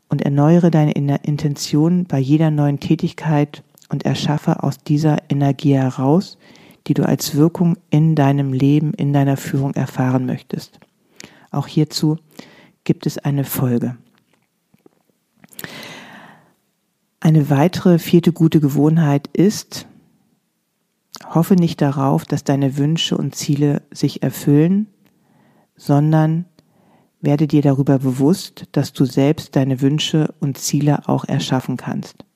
Und 0.08 0.22
erneuere 0.22 0.70
deine 0.70 0.92
Intention 0.92 2.04
bei 2.04 2.18
jeder 2.18 2.50
neuen 2.50 2.80
Tätigkeit 2.80 3.62
und 3.88 4.04
erschaffe 4.04 4.62
aus 4.62 4.78
dieser 4.78 5.18
Energie 5.28 5.74
heraus, 5.74 6.38
die 6.86 6.94
du 6.94 7.06
als 7.06 7.34
Wirkung 7.34 7.76
in 7.90 8.14
deinem 8.14 8.52
Leben, 8.52 8.92
in 8.94 9.12
deiner 9.12 9.36
Führung 9.36 9.74
erfahren 9.74 10.26
möchtest. 10.26 10.78
Auch 11.50 11.66
hierzu 11.66 12.18
gibt 12.84 13.06
es 13.06 13.18
eine 13.18 13.44
Folge. 13.44 13.96
Eine 17.24 17.48
weitere 17.48 17.98
vierte 17.98 18.34
gute 18.34 18.60
Gewohnheit 18.60 19.28
ist, 19.28 19.86
hoffe 21.26 21.54
nicht 21.54 21.80
darauf, 21.80 22.26
dass 22.26 22.44
deine 22.44 22.76
Wünsche 22.76 23.16
und 23.16 23.34
Ziele 23.34 23.80
sich 23.90 24.22
erfüllen, 24.22 24.88
sondern 25.74 26.44
werde 27.22 27.46
dir 27.46 27.62
darüber 27.62 27.98
bewusst, 27.98 28.66
dass 28.72 28.92
du 28.92 29.06
selbst 29.06 29.56
deine 29.56 29.80
Wünsche 29.80 30.34
und 30.40 30.58
Ziele 30.58 31.08
auch 31.08 31.24
erschaffen 31.24 31.78
kannst. 31.78 32.26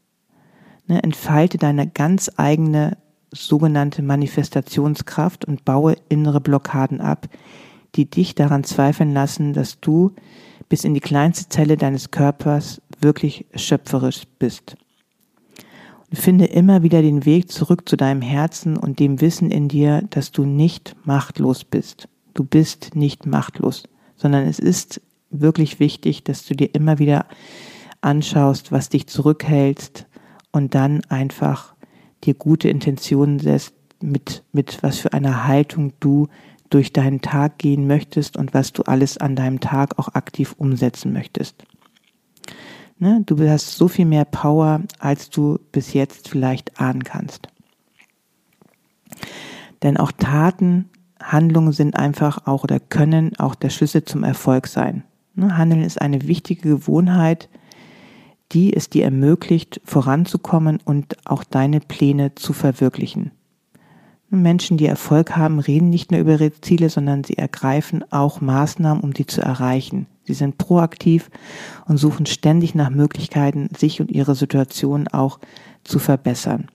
Ne, 0.86 1.02
entfalte 1.02 1.58
deine 1.58 1.86
ganz 1.86 2.30
eigene 2.38 2.96
sogenannte 3.30 4.00
Manifestationskraft 4.00 5.44
und 5.44 5.66
baue 5.66 5.96
innere 6.08 6.40
Blockaden 6.40 7.02
ab, 7.02 7.28
die 7.94 8.08
dich 8.08 8.34
daran 8.34 8.64
zweifeln 8.64 9.12
lassen, 9.12 9.52
dass 9.52 9.80
du 9.80 10.14
bis 10.68 10.84
in 10.84 10.94
die 10.94 11.00
kleinste 11.00 11.48
Zelle 11.48 11.76
deines 11.76 12.10
Körpers 12.10 12.80
wirklich 13.00 13.46
schöpferisch 13.54 14.22
bist. 14.38 14.76
Und 16.10 16.18
finde 16.18 16.46
immer 16.46 16.82
wieder 16.82 17.02
den 17.02 17.24
Weg 17.24 17.50
zurück 17.50 17.88
zu 17.88 17.96
deinem 17.96 18.22
Herzen 18.22 18.76
und 18.76 18.98
dem 18.98 19.20
Wissen 19.20 19.50
in 19.50 19.68
dir, 19.68 20.02
dass 20.10 20.32
du 20.32 20.44
nicht 20.44 20.96
machtlos 21.04 21.64
bist. 21.64 22.08
Du 22.34 22.44
bist 22.44 22.94
nicht 22.94 23.26
machtlos, 23.26 23.84
sondern 24.16 24.46
es 24.46 24.58
ist 24.58 25.00
wirklich 25.30 25.80
wichtig, 25.80 26.24
dass 26.24 26.46
du 26.46 26.54
dir 26.54 26.74
immer 26.74 26.98
wieder 26.98 27.26
anschaust, 28.00 28.72
was 28.72 28.88
dich 28.88 29.06
zurückhältst 29.06 30.06
und 30.52 30.74
dann 30.74 31.02
einfach 31.08 31.74
dir 32.24 32.34
gute 32.34 32.68
Intentionen 32.68 33.38
setzt, 33.38 33.74
mit, 34.00 34.44
mit 34.52 34.82
was 34.82 34.98
für 34.98 35.12
einer 35.12 35.46
Haltung 35.46 35.92
du 36.00 36.28
durch 36.70 36.92
deinen 36.92 37.20
Tag 37.20 37.58
gehen 37.58 37.86
möchtest 37.86 38.36
und 38.36 38.54
was 38.54 38.72
du 38.72 38.82
alles 38.82 39.18
an 39.18 39.36
deinem 39.36 39.60
Tag 39.60 39.98
auch 39.98 40.14
aktiv 40.14 40.54
umsetzen 40.58 41.12
möchtest. 41.12 41.64
Ne? 42.98 43.22
Du 43.24 43.38
hast 43.48 43.76
so 43.76 43.88
viel 43.88 44.06
mehr 44.06 44.24
Power, 44.24 44.82
als 44.98 45.30
du 45.30 45.58
bis 45.72 45.92
jetzt 45.92 46.28
vielleicht 46.28 46.80
ahnen 46.80 47.04
kannst. 47.04 47.48
Denn 49.82 49.96
auch 49.96 50.12
Taten, 50.12 50.90
Handlungen 51.22 51.72
sind 51.72 51.96
einfach 51.96 52.46
auch 52.46 52.64
oder 52.64 52.80
können 52.80 53.38
auch 53.38 53.54
der 53.54 53.70
Schlüssel 53.70 54.04
zum 54.04 54.24
Erfolg 54.24 54.66
sein. 54.66 55.04
Ne? 55.34 55.56
Handeln 55.56 55.82
ist 55.82 56.00
eine 56.00 56.26
wichtige 56.26 56.68
Gewohnheit, 56.68 57.48
die 58.52 58.74
es 58.74 58.88
dir 58.88 59.04
ermöglicht, 59.04 59.80
voranzukommen 59.84 60.78
und 60.84 61.16
auch 61.26 61.44
deine 61.44 61.80
Pläne 61.80 62.34
zu 62.34 62.52
verwirklichen. 62.52 63.30
Menschen, 64.30 64.76
die 64.76 64.86
Erfolg 64.86 65.36
haben, 65.36 65.58
reden 65.58 65.88
nicht 65.88 66.10
nur 66.10 66.20
über 66.20 66.32
ihre 66.32 66.52
Ziele, 66.60 66.90
sondern 66.90 67.24
sie 67.24 67.38
ergreifen 67.38 68.04
auch 68.10 68.40
Maßnahmen, 68.40 69.02
um 69.02 69.12
sie 69.14 69.26
zu 69.26 69.40
erreichen. 69.40 70.06
Sie 70.24 70.34
sind 70.34 70.58
proaktiv 70.58 71.30
und 71.86 71.96
suchen 71.96 72.26
ständig 72.26 72.74
nach 72.74 72.90
Möglichkeiten, 72.90 73.68
sich 73.76 74.00
und 74.00 74.10
ihre 74.10 74.34
Situation 74.34 75.08
auch 75.08 75.38
zu 75.84 75.98
verbessern. 75.98 76.68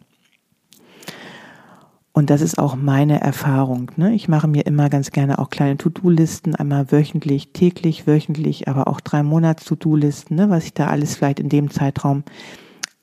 Und 2.16 2.30
das 2.30 2.42
ist 2.42 2.60
auch 2.60 2.76
meine 2.76 3.22
Erfahrung. 3.22 3.92
Ne? 3.96 4.14
Ich 4.14 4.28
mache 4.28 4.48
mir 4.48 4.68
immer 4.68 4.90
ganz 4.90 5.10
gerne 5.10 5.40
auch 5.40 5.50
kleine 5.50 5.78
To-Do-Listen, 5.78 6.56
einmal 6.56 6.92
wöchentlich, 6.92 7.54
täglich, 7.54 8.06
wöchentlich, 8.06 8.68
aber 8.68 8.88
auch 8.88 9.02
drei 9.02 9.24
Monats-To-Do-Listen, 9.24 10.36
ne? 10.36 10.50
was 10.52 10.66
ich 10.66 10.74
da 10.74 10.88
alles 10.88 11.16
vielleicht 11.16 11.40
in 11.40 11.50
dem 11.50 11.72
Zeitraum 11.72 12.24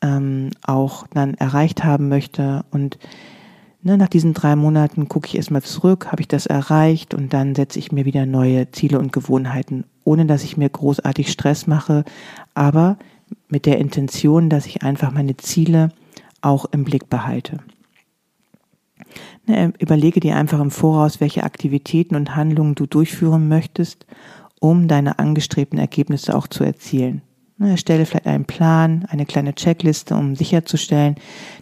ähm, 0.01 0.51
auch 0.63 1.09
dann 1.09 1.35
erreicht 1.35 1.83
haben 1.83 2.09
möchte. 2.09 2.65
Und 2.71 2.99
Ne, 3.83 3.97
nach 3.97 4.09
diesen 4.09 4.35
drei 4.35 4.57
Monaten 4.57 5.09
gucke 5.09 5.29
ich 5.29 5.37
erstmal 5.37 5.63
zurück, 5.63 6.09
habe 6.13 6.21
ich 6.21 6.29
das 6.29 6.45
erreicht 6.45 7.15
und 7.15 7.33
dann 7.33 7.55
setze 7.55 7.79
ich 7.79 7.93
mir 7.93 8.05
wieder 8.05 8.27
neue 8.27 8.71
Ziele 8.73 8.99
und 8.99 9.11
Gewohnheiten, 9.11 9.85
ohne 10.05 10.27
dass 10.27 10.45
ich 10.45 10.59
mir 10.59 10.69
großartig 10.69 11.33
Stress 11.33 11.67
mache, 11.67 12.05
aber 12.53 12.99
mit 13.49 13.65
der 13.65 13.79
Intention, 13.79 14.51
dass 14.51 14.67
ich 14.67 14.83
einfach 14.83 15.13
meine 15.13 15.39
Ziele 15.39 15.93
auch 16.43 16.67
im 16.67 16.85
Blick 16.85 17.09
behalte. 17.09 17.59
Ne, 19.47 19.73
überlege 19.79 20.21
dir 20.21 20.37
einfach 20.37 20.61
im 20.61 20.71
Voraus, 20.71 21.21
welche 21.21 21.43
Aktivitäten 21.43 22.17
und 22.17 22.37
Handlungen 22.37 22.75
du 22.75 22.85
durchführen 22.85 23.49
möchtest, 23.49 24.05
um 24.61 24.89
deine 24.89 25.19
angestrebten 25.19 25.79
Ergebnisse 25.79 26.37
auch 26.37 26.49
zu 26.49 26.65
erzielen. 26.65 27.23
Ne, 27.57 27.71
erstelle 27.71 28.05
vielleicht 28.05 28.27
einen 28.27 28.45
Plan, 28.45 29.07
eine 29.09 29.25
kleine 29.25 29.55
Checkliste, 29.55 30.15
um 30.17 30.37
sicherzustellen, 30.37 31.15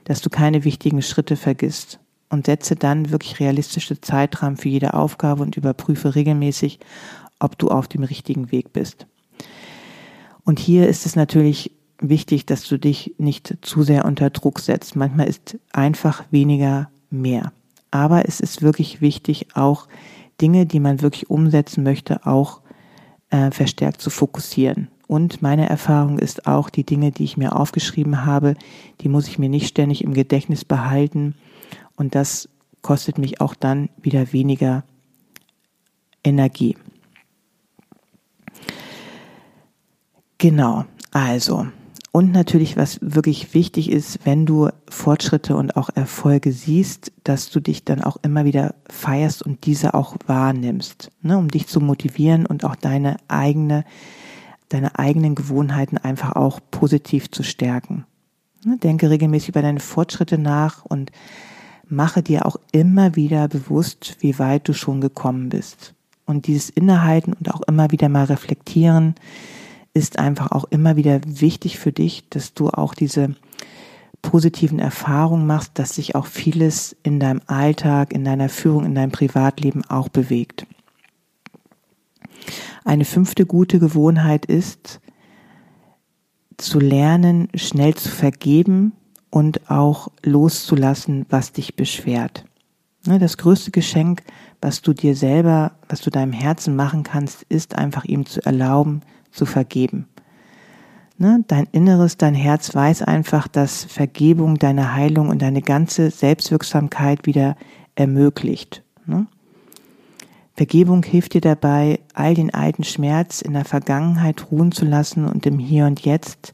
dass 0.02 0.20
du 0.20 0.30
keine 0.30 0.64
wichtigen 0.64 1.00
Schritte 1.00 1.36
vergisst 1.36 2.00
und 2.28 2.46
setze 2.46 2.76
dann 2.76 3.10
wirklich 3.10 3.40
realistische 3.40 4.00
Zeitrahmen 4.00 4.56
für 4.56 4.68
jede 4.68 4.94
Aufgabe 4.94 5.42
und 5.42 5.56
überprüfe 5.56 6.14
regelmäßig, 6.14 6.78
ob 7.38 7.58
du 7.58 7.68
auf 7.68 7.88
dem 7.88 8.02
richtigen 8.02 8.50
Weg 8.50 8.72
bist. 8.72 9.06
Und 10.44 10.58
hier 10.58 10.88
ist 10.88 11.06
es 11.06 11.16
natürlich 11.16 11.72
wichtig, 12.00 12.46
dass 12.46 12.66
du 12.66 12.78
dich 12.78 13.14
nicht 13.18 13.58
zu 13.62 13.82
sehr 13.82 14.04
unter 14.04 14.30
Druck 14.30 14.60
setzt. 14.60 14.96
Manchmal 14.96 15.28
ist 15.28 15.58
einfach 15.72 16.24
weniger 16.30 16.90
mehr. 17.10 17.52
Aber 17.90 18.28
es 18.28 18.40
ist 18.40 18.62
wirklich 18.62 19.00
wichtig, 19.00 19.48
auch 19.54 19.88
Dinge, 20.40 20.66
die 20.66 20.80
man 20.80 21.02
wirklich 21.02 21.30
umsetzen 21.30 21.82
möchte, 21.82 22.26
auch 22.26 22.60
äh, 23.30 23.50
verstärkt 23.50 24.00
zu 24.00 24.10
fokussieren. 24.10 24.88
Und 25.06 25.40
meine 25.40 25.68
Erfahrung 25.68 26.18
ist 26.18 26.46
auch, 26.46 26.68
die 26.68 26.84
Dinge, 26.84 27.12
die 27.12 27.24
ich 27.24 27.38
mir 27.38 27.56
aufgeschrieben 27.56 28.26
habe, 28.26 28.54
die 29.00 29.08
muss 29.08 29.26
ich 29.26 29.38
mir 29.38 29.48
nicht 29.48 29.66
ständig 29.66 30.04
im 30.04 30.12
Gedächtnis 30.12 30.64
behalten, 30.66 31.34
und 31.98 32.14
das 32.14 32.48
kostet 32.80 33.18
mich 33.18 33.40
auch 33.40 33.54
dann 33.54 33.90
wieder 34.00 34.32
weniger 34.32 34.84
Energie. 36.24 36.76
Genau, 40.38 40.84
also. 41.10 41.66
Und 42.10 42.32
natürlich, 42.32 42.76
was 42.76 42.98
wirklich 43.02 43.52
wichtig 43.54 43.90
ist, 43.90 44.20
wenn 44.24 44.46
du 44.46 44.70
Fortschritte 44.88 45.56
und 45.56 45.76
auch 45.76 45.90
Erfolge 45.94 46.52
siehst, 46.52 47.12
dass 47.22 47.50
du 47.50 47.60
dich 47.60 47.84
dann 47.84 48.02
auch 48.02 48.16
immer 48.22 48.44
wieder 48.44 48.74
feierst 48.88 49.42
und 49.42 49.66
diese 49.66 49.94
auch 49.94 50.16
wahrnimmst, 50.26 51.10
ne, 51.22 51.36
um 51.36 51.48
dich 51.48 51.66
zu 51.66 51.80
motivieren 51.80 52.46
und 52.46 52.64
auch 52.64 52.76
deine 52.76 53.18
eigene, 53.28 53.84
deine 54.68 54.98
eigenen 54.98 55.34
Gewohnheiten 55.34 55.98
einfach 55.98 56.32
auch 56.34 56.60
positiv 56.70 57.30
zu 57.30 57.42
stärken. 57.42 58.06
Ne, 58.64 58.78
denke 58.78 59.10
regelmäßig 59.10 59.50
über 59.50 59.62
deine 59.62 59.80
Fortschritte 59.80 60.38
nach 60.38 60.84
und 60.84 61.12
mache 61.88 62.22
dir 62.22 62.46
auch 62.46 62.56
immer 62.72 63.16
wieder 63.16 63.48
bewusst, 63.48 64.16
wie 64.20 64.38
weit 64.38 64.68
du 64.68 64.74
schon 64.74 65.00
gekommen 65.00 65.48
bist. 65.48 65.94
Und 66.26 66.46
dieses 66.46 66.70
Innehalten 66.70 67.32
und 67.32 67.52
auch 67.52 67.62
immer 67.62 67.90
wieder 67.90 68.08
mal 68.08 68.24
reflektieren 68.24 69.14
ist 69.94 70.18
einfach 70.18 70.52
auch 70.52 70.64
immer 70.64 70.96
wieder 70.96 71.20
wichtig 71.24 71.78
für 71.78 71.92
dich, 71.92 72.28
dass 72.28 72.54
du 72.54 72.68
auch 72.68 72.94
diese 72.94 73.34
positiven 74.20 74.78
Erfahrungen 74.78 75.46
machst, 75.46 75.78
dass 75.78 75.94
sich 75.94 76.14
auch 76.14 76.26
vieles 76.26 76.96
in 77.02 77.20
deinem 77.20 77.40
Alltag, 77.46 78.12
in 78.12 78.24
deiner 78.24 78.48
Führung, 78.48 78.84
in 78.84 78.94
deinem 78.94 79.12
Privatleben 79.12 79.84
auch 79.88 80.08
bewegt. 80.08 80.66
Eine 82.84 83.04
fünfte 83.04 83.46
gute 83.46 83.78
Gewohnheit 83.78 84.46
ist, 84.46 85.00
zu 86.56 86.80
lernen, 86.80 87.48
schnell 87.54 87.94
zu 87.94 88.08
vergeben 88.08 88.92
und 89.30 89.70
auch 89.70 90.08
loszulassen, 90.22 91.26
was 91.28 91.52
dich 91.52 91.76
beschwert. 91.76 92.44
Ne, 93.06 93.18
das 93.18 93.36
größte 93.36 93.70
Geschenk, 93.70 94.22
was 94.60 94.82
du 94.82 94.92
dir 94.92 95.14
selber, 95.14 95.72
was 95.88 96.00
du 96.00 96.10
deinem 96.10 96.32
Herzen 96.32 96.76
machen 96.76 97.04
kannst, 97.04 97.42
ist 97.48 97.74
einfach 97.76 98.04
ihm 98.04 98.26
zu 98.26 98.44
erlauben, 98.44 99.02
zu 99.30 99.46
vergeben. 99.46 100.08
Ne, 101.16 101.44
dein 101.48 101.66
Inneres, 101.72 102.16
dein 102.16 102.34
Herz 102.34 102.74
weiß 102.74 103.02
einfach, 103.02 103.48
dass 103.48 103.84
Vergebung 103.84 104.58
deine 104.58 104.94
Heilung 104.94 105.28
und 105.28 105.42
deine 105.42 105.62
ganze 105.62 106.10
Selbstwirksamkeit 106.10 107.26
wieder 107.26 107.56
ermöglicht. 107.94 108.82
Ne? 109.06 109.26
Vergebung 110.54 111.02
hilft 111.02 111.34
dir 111.34 111.40
dabei, 111.40 112.00
all 112.14 112.34
den 112.34 112.52
alten 112.52 112.84
Schmerz 112.84 113.42
in 113.42 113.52
der 113.52 113.64
Vergangenheit 113.64 114.50
ruhen 114.50 114.72
zu 114.72 114.84
lassen 114.84 115.24
und 115.24 115.46
im 115.46 115.58
Hier 115.58 115.86
und 115.86 116.04
Jetzt 116.04 116.52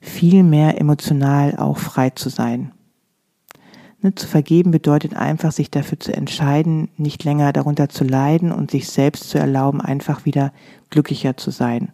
viel 0.00 0.42
mehr 0.42 0.80
emotional 0.80 1.56
auch 1.56 1.78
frei 1.78 2.10
zu 2.10 2.28
sein. 2.28 2.72
Ne, 4.00 4.14
zu 4.14 4.28
vergeben 4.28 4.70
bedeutet 4.70 5.16
einfach, 5.16 5.50
sich 5.50 5.70
dafür 5.70 5.98
zu 5.98 6.12
entscheiden, 6.12 6.88
nicht 6.96 7.24
länger 7.24 7.52
darunter 7.52 7.88
zu 7.88 8.04
leiden 8.04 8.52
und 8.52 8.70
sich 8.70 8.88
selbst 8.88 9.28
zu 9.28 9.38
erlauben, 9.38 9.80
einfach 9.80 10.24
wieder 10.24 10.52
glücklicher 10.90 11.36
zu 11.36 11.50
sein. 11.50 11.92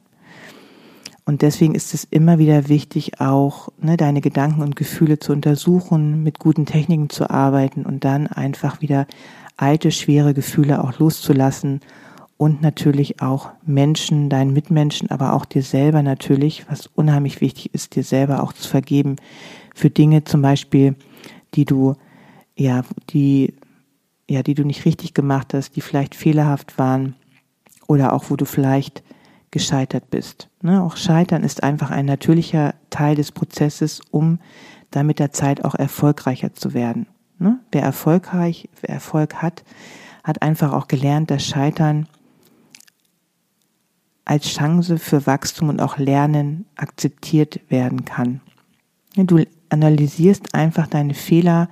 Und 1.24 1.40
deswegen 1.40 1.74
ist 1.74 1.94
es 1.94 2.04
immer 2.04 2.38
wieder 2.38 2.68
wichtig, 2.68 3.20
auch 3.20 3.70
ne, 3.78 3.96
deine 3.96 4.20
Gedanken 4.20 4.60
und 4.60 4.76
Gefühle 4.76 5.18
zu 5.18 5.32
untersuchen, 5.32 6.22
mit 6.22 6.38
guten 6.38 6.66
Techniken 6.66 7.08
zu 7.08 7.30
arbeiten 7.30 7.86
und 7.86 8.04
dann 8.04 8.26
einfach 8.26 8.82
wieder 8.82 9.06
alte, 9.56 9.90
schwere 9.90 10.34
Gefühle 10.34 10.84
auch 10.84 10.98
loszulassen 10.98 11.80
und 12.36 12.62
natürlich 12.62 13.20
auch 13.20 13.50
Menschen, 13.64 14.28
deinen 14.28 14.52
Mitmenschen, 14.52 15.10
aber 15.10 15.34
auch 15.34 15.44
dir 15.44 15.62
selber 15.62 16.02
natürlich, 16.02 16.66
was 16.68 16.86
unheimlich 16.88 17.40
wichtig 17.40 17.72
ist, 17.72 17.94
dir 17.94 18.02
selber 18.02 18.42
auch 18.42 18.52
zu 18.52 18.68
vergeben 18.68 19.16
für 19.74 19.90
Dinge 19.90 20.24
zum 20.24 20.42
Beispiel, 20.42 20.96
die 21.54 21.64
du, 21.64 21.94
ja, 22.56 22.82
die, 23.10 23.54
ja, 24.28 24.42
die 24.42 24.54
du 24.54 24.64
nicht 24.64 24.84
richtig 24.84 25.14
gemacht 25.14 25.54
hast, 25.54 25.76
die 25.76 25.80
vielleicht 25.80 26.14
fehlerhaft 26.14 26.78
waren 26.78 27.14
oder 27.86 28.12
auch 28.12 28.30
wo 28.30 28.36
du 28.36 28.44
vielleicht 28.44 29.02
gescheitert 29.50 30.10
bist. 30.10 30.48
Ne? 30.62 30.82
Auch 30.82 30.96
Scheitern 30.96 31.44
ist 31.44 31.62
einfach 31.62 31.90
ein 31.90 32.06
natürlicher 32.06 32.74
Teil 32.90 33.14
des 33.14 33.30
Prozesses, 33.30 34.00
um 34.10 34.40
dann 34.90 35.06
mit 35.06 35.18
der 35.18 35.32
Zeit 35.32 35.64
auch 35.64 35.74
erfolgreicher 35.74 36.54
zu 36.54 36.74
werden. 36.74 37.06
Ne? 37.38 37.60
Wer 37.70 37.82
erfolgreich, 37.82 38.68
wer 38.80 38.90
Erfolg 38.90 39.36
hat, 39.36 39.64
hat 40.24 40.42
einfach 40.42 40.72
auch 40.72 40.88
gelernt, 40.88 41.30
dass 41.30 41.44
Scheitern 41.44 42.08
als 44.24 44.48
Chance 44.48 44.98
für 44.98 45.26
Wachstum 45.26 45.68
und 45.68 45.80
auch 45.80 45.98
Lernen 45.98 46.66
akzeptiert 46.76 47.60
werden 47.68 48.04
kann. 48.04 48.40
Du 49.16 49.44
analysierst 49.68 50.54
einfach 50.54 50.86
deine 50.86 51.14
Fehler 51.14 51.68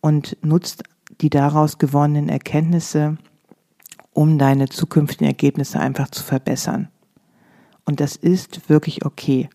und 0.00 0.36
nutzt 0.42 0.82
die 1.20 1.30
daraus 1.30 1.78
gewonnenen 1.78 2.28
Erkenntnisse, 2.28 3.18
um 4.12 4.38
deine 4.38 4.68
zukünftigen 4.68 5.26
Ergebnisse 5.26 5.78
einfach 5.78 6.10
zu 6.10 6.22
verbessern. 6.22 6.88
Und 7.84 8.00
das 8.00 8.16
ist 8.16 8.68
wirklich 8.68 9.04
okay. 9.04 9.48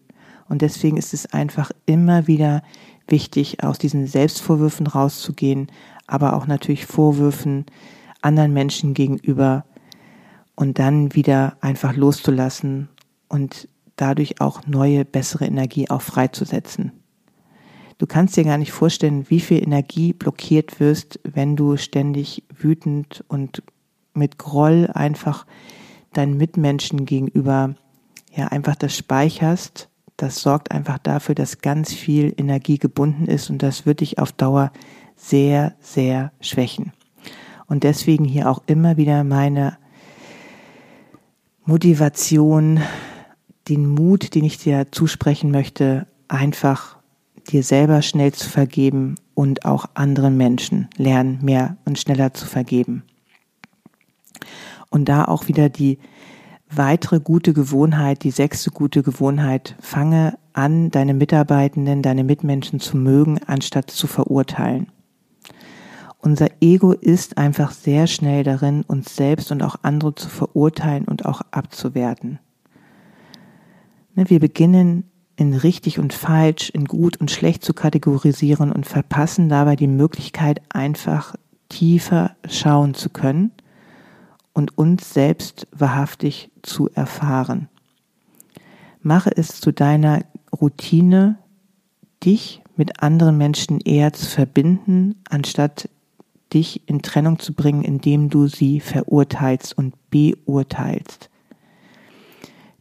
Und 0.47 0.61
deswegen 0.61 0.97
ist 0.97 1.13
es 1.13 1.33
einfach 1.33 1.71
immer 1.85 2.27
wieder 2.27 2.61
wichtig, 3.07 3.63
aus 3.63 3.77
diesen 3.77 4.07
Selbstvorwürfen 4.07 4.87
rauszugehen, 4.87 5.67
aber 6.07 6.33
auch 6.33 6.47
natürlich 6.47 6.85
Vorwürfen 6.85 7.65
anderen 8.21 8.53
Menschen 8.53 8.93
gegenüber 8.93 9.65
und 10.61 10.77
dann 10.77 11.15
wieder 11.15 11.57
einfach 11.59 11.95
loszulassen 11.95 12.87
und 13.27 13.67
dadurch 13.95 14.41
auch 14.41 14.67
neue, 14.67 15.05
bessere 15.05 15.45
Energie 15.45 15.89
auch 15.89 16.03
freizusetzen. 16.03 16.91
Du 17.97 18.05
kannst 18.05 18.37
dir 18.37 18.43
gar 18.43 18.59
nicht 18.59 18.71
vorstellen, 18.71 19.27
wie 19.29 19.39
viel 19.39 19.63
Energie 19.63 20.13
blockiert 20.13 20.79
wirst, 20.79 21.19
wenn 21.23 21.55
du 21.55 21.77
ständig 21.77 22.43
wütend 22.55 23.23
und 23.27 23.63
mit 24.13 24.37
Groll 24.37 24.87
einfach 24.93 25.47
deinen 26.13 26.37
Mitmenschen 26.37 27.07
gegenüber 27.07 27.73
ja 28.31 28.49
einfach 28.49 28.75
das 28.75 28.95
speicherst. 28.95 29.89
Das 30.15 30.41
sorgt 30.41 30.69
einfach 30.69 30.99
dafür, 30.99 31.33
dass 31.33 31.61
ganz 31.61 31.91
viel 31.91 32.35
Energie 32.37 32.77
gebunden 32.77 33.25
ist 33.25 33.49
und 33.49 33.63
das 33.63 33.87
wird 33.87 34.01
dich 34.01 34.19
auf 34.19 34.31
Dauer 34.31 34.71
sehr, 35.15 35.73
sehr 35.79 36.31
schwächen. 36.39 36.93
Und 37.65 37.83
deswegen 37.83 38.25
hier 38.25 38.47
auch 38.47 38.61
immer 38.67 38.97
wieder 38.97 39.23
meine 39.23 39.80
Motivation, 41.71 42.81
den 43.69 43.87
Mut, 43.87 44.35
den 44.35 44.43
ich 44.43 44.57
dir 44.57 44.91
zusprechen 44.91 45.51
möchte, 45.51 46.05
einfach 46.27 46.97
dir 47.47 47.63
selber 47.63 48.01
schnell 48.01 48.33
zu 48.33 48.49
vergeben 48.49 49.15
und 49.35 49.63
auch 49.63 49.85
anderen 49.93 50.35
Menschen 50.35 50.89
lernen, 50.97 51.39
mehr 51.41 51.77
und 51.85 51.97
schneller 51.97 52.33
zu 52.33 52.45
vergeben. 52.45 53.03
Und 54.89 55.07
da 55.07 55.23
auch 55.23 55.47
wieder 55.47 55.69
die 55.69 55.99
weitere 56.69 57.21
gute 57.21 57.53
Gewohnheit, 57.53 58.25
die 58.25 58.31
sechste 58.31 58.71
gute 58.71 59.01
Gewohnheit, 59.01 59.77
fange 59.79 60.37
an, 60.51 60.91
deine 60.91 61.13
Mitarbeitenden, 61.13 62.01
deine 62.01 62.25
Mitmenschen 62.25 62.81
zu 62.81 62.97
mögen, 62.97 63.39
anstatt 63.47 63.89
zu 63.89 64.07
verurteilen. 64.07 64.91
Unser 66.21 66.49
Ego 66.61 66.91
ist 66.91 67.37
einfach 67.39 67.71
sehr 67.71 68.05
schnell 68.05 68.43
darin, 68.43 68.83
uns 68.83 69.15
selbst 69.15 69.51
und 69.51 69.63
auch 69.63 69.77
andere 69.81 70.13
zu 70.13 70.29
verurteilen 70.29 71.05
und 71.05 71.25
auch 71.25 71.41
abzuwerten. 71.49 72.39
Ne, 74.15 74.29
wir 74.29 74.39
beginnen 74.39 75.09
in 75.35 75.55
richtig 75.55 75.97
und 75.97 76.13
falsch, 76.13 76.69
in 76.69 76.85
gut 76.85 77.17
und 77.17 77.31
schlecht 77.31 77.63
zu 77.63 77.73
kategorisieren 77.73 78.71
und 78.71 78.85
verpassen 78.85 79.49
dabei 79.49 79.75
die 79.75 79.87
Möglichkeit, 79.87 80.61
einfach 80.69 81.35
tiefer 81.69 82.35
schauen 82.47 82.93
zu 82.93 83.09
können 83.09 83.51
und 84.53 84.77
uns 84.77 85.13
selbst 85.13 85.67
wahrhaftig 85.71 86.51
zu 86.61 86.89
erfahren. 86.91 87.69
Mache 89.01 89.31
es 89.35 89.59
zu 89.59 89.71
deiner 89.71 90.23
Routine, 90.53 91.39
dich 92.23 92.61
mit 92.75 93.01
anderen 93.01 93.37
Menschen 93.39 93.79
eher 93.79 94.13
zu 94.13 94.27
verbinden, 94.27 95.15
anstatt 95.27 95.89
dich 96.53 96.87
in 96.87 97.01
Trennung 97.01 97.39
zu 97.39 97.53
bringen, 97.53 97.83
indem 97.83 98.29
du 98.29 98.47
sie 98.47 98.79
verurteilst 98.79 99.77
und 99.77 99.95
beurteilst. 100.09 101.29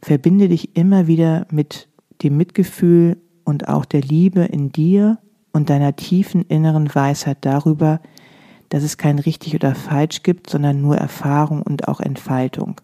Verbinde 0.01 0.49
dich 0.49 0.75
immer 0.75 1.07
wieder 1.07 1.47
mit 1.51 1.87
dem 2.23 2.37
Mitgefühl 2.37 3.17
und 3.43 3.67
auch 3.67 3.85
der 3.85 4.01
Liebe 4.01 4.41
in 4.41 4.71
dir 4.71 5.19
und 5.51 5.69
deiner 5.69 5.95
tiefen 5.95 6.43
inneren 6.43 6.93
Weisheit 6.93 7.39
darüber, 7.41 8.01
dass 8.69 8.83
es 8.83 8.97
kein 8.97 9.19
richtig 9.19 9.53
oder 9.55 9.75
falsch 9.75 10.23
gibt, 10.23 10.49
sondern 10.49 10.81
nur 10.81 10.97
Erfahrung 10.97 11.61
und 11.61 11.87
auch 11.87 11.99
Entfaltung. 11.99 12.79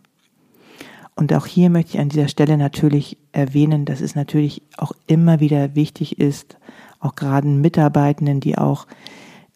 Und 1.16 1.34
auch 1.34 1.48
hier 1.48 1.70
möchte 1.70 1.94
ich 1.96 2.00
an 2.00 2.10
dieser 2.10 2.28
Stelle 2.28 2.58
natürlich 2.58 3.18
erwähnen, 3.32 3.86
dass 3.86 4.02
es 4.02 4.14
natürlich 4.14 4.62
auch 4.78 4.92
immer 5.08 5.40
wieder 5.40 5.76
wichtig 5.76 6.20
ist, 6.20 6.58
auch 7.00 7.16
gerade 7.16 7.48
Mitarbeitenden, 7.48 8.40
die 8.40 8.58
auch 8.58 8.86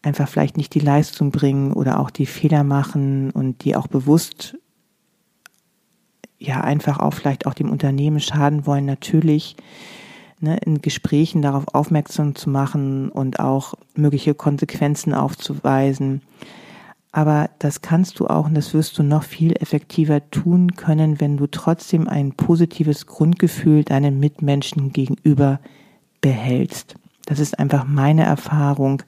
einfach 0.02 0.28
vielleicht 0.28 0.56
nicht 0.56 0.74
die 0.74 0.80
Leistung 0.80 1.30
bringen 1.30 1.72
oder 1.72 2.00
auch 2.00 2.10
die 2.10 2.26
Fehler 2.26 2.64
machen 2.64 3.30
und 3.30 3.64
die 3.64 3.76
auch 3.76 3.86
bewusst 3.86 4.56
ja 6.38 6.60
einfach 6.60 6.98
auch 6.98 7.14
vielleicht 7.14 7.46
auch 7.46 7.54
dem 7.54 7.70
Unternehmen 7.70 8.20
schaden 8.20 8.66
wollen, 8.66 8.84
natürlich 8.84 9.56
ne, 10.40 10.58
in 10.58 10.82
Gesprächen 10.82 11.40
darauf 11.40 11.72
aufmerksam 11.74 12.34
zu 12.34 12.50
machen 12.50 13.10
und 13.10 13.38
auch 13.38 13.74
mögliche 13.94 14.34
Konsequenzen 14.34 15.14
aufzuweisen. 15.14 16.22
Aber 17.12 17.50
das 17.58 17.82
kannst 17.82 18.18
du 18.18 18.26
auch 18.26 18.46
und 18.46 18.54
das 18.54 18.74
wirst 18.74 18.98
du 18.98 19.02
noch 19.02 19.22
viel 19.22 19.52
effektiver 19.52 20.30
tun 20.30 20.74
können, 20.74 21.20
wenn 21.20 21.36
du 21.36 21.46
trotzdem 21.46 22.08
ein 22.08 22.32
positives 22.32 23.06
Grundgefühl 23.06 23.84
deinen 23.84 24.18
Mitmenschen 24.18 24.92
gegenüber 24.92 25.60
behältst. 26.22 26.94
Das 27.26 27.38
ist 27.38 27.58
einfach 27.58 27.84
meine 27.86 28.24
Erfahrung 28.24 29.02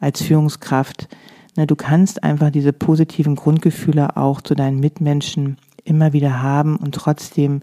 als 0.00 0.22
Führungskraft. 0.22 1.08
Ne, 1.56 1.66
du 1.66 1.76
kannst 1.76 2.22
einfach 2.22 2.50
diese 2.50 2.72
positiven 2.72 3.36
Grundgefühle 3.36 4.16
auch 4.16 4.40
zu 4.40 4.54
deinen 4.54 4.80
Mitmenschen 4.80 5.58
immer 5.84 6.12
wieder 6.12 6.42
haben 6.42 6.76
und 6.76 6.94
trotzdem 6.94 7.60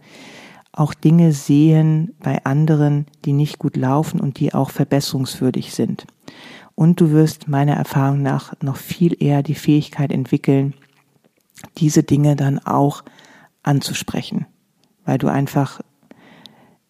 auch 0.72 0.94
Dinge 0.94 1.32
sehen 1.32 2.14
bei 2.20 2.44
anderen, 2.44 3.06
die 3.24 3.34
nicht 3.34 3.60
gut 3.60 3.78
laufen 3.78 4.20
und 4.20 4.40
die 4.40 4.54
auch 4.54 4.72
verbesserungswürdig 4.72 5.74
sind. 5.74 6.06
Und 6.76 7.00
du 7.00 7.12
wirst 7.12 7.48
meiner 7.48 7.76
Erfahrung 7.76 8.22
nach 8.22 8.54
noch 8.62 8.76
viel 8.76 9.16
eher 9.24 9.42
die 9.42 9.56
Fähigkeit 9.56 10.12
entwickeln, 10.12 10.74
diese 11.78 12.04
Dinge 12.04 12.36
dann 12.36 12.60
auch 12.60 13.04
anzusprechen, 13.64 14.46
weil 15.06 15.18
du 15.18 15.28
einfach, 15.28 15.80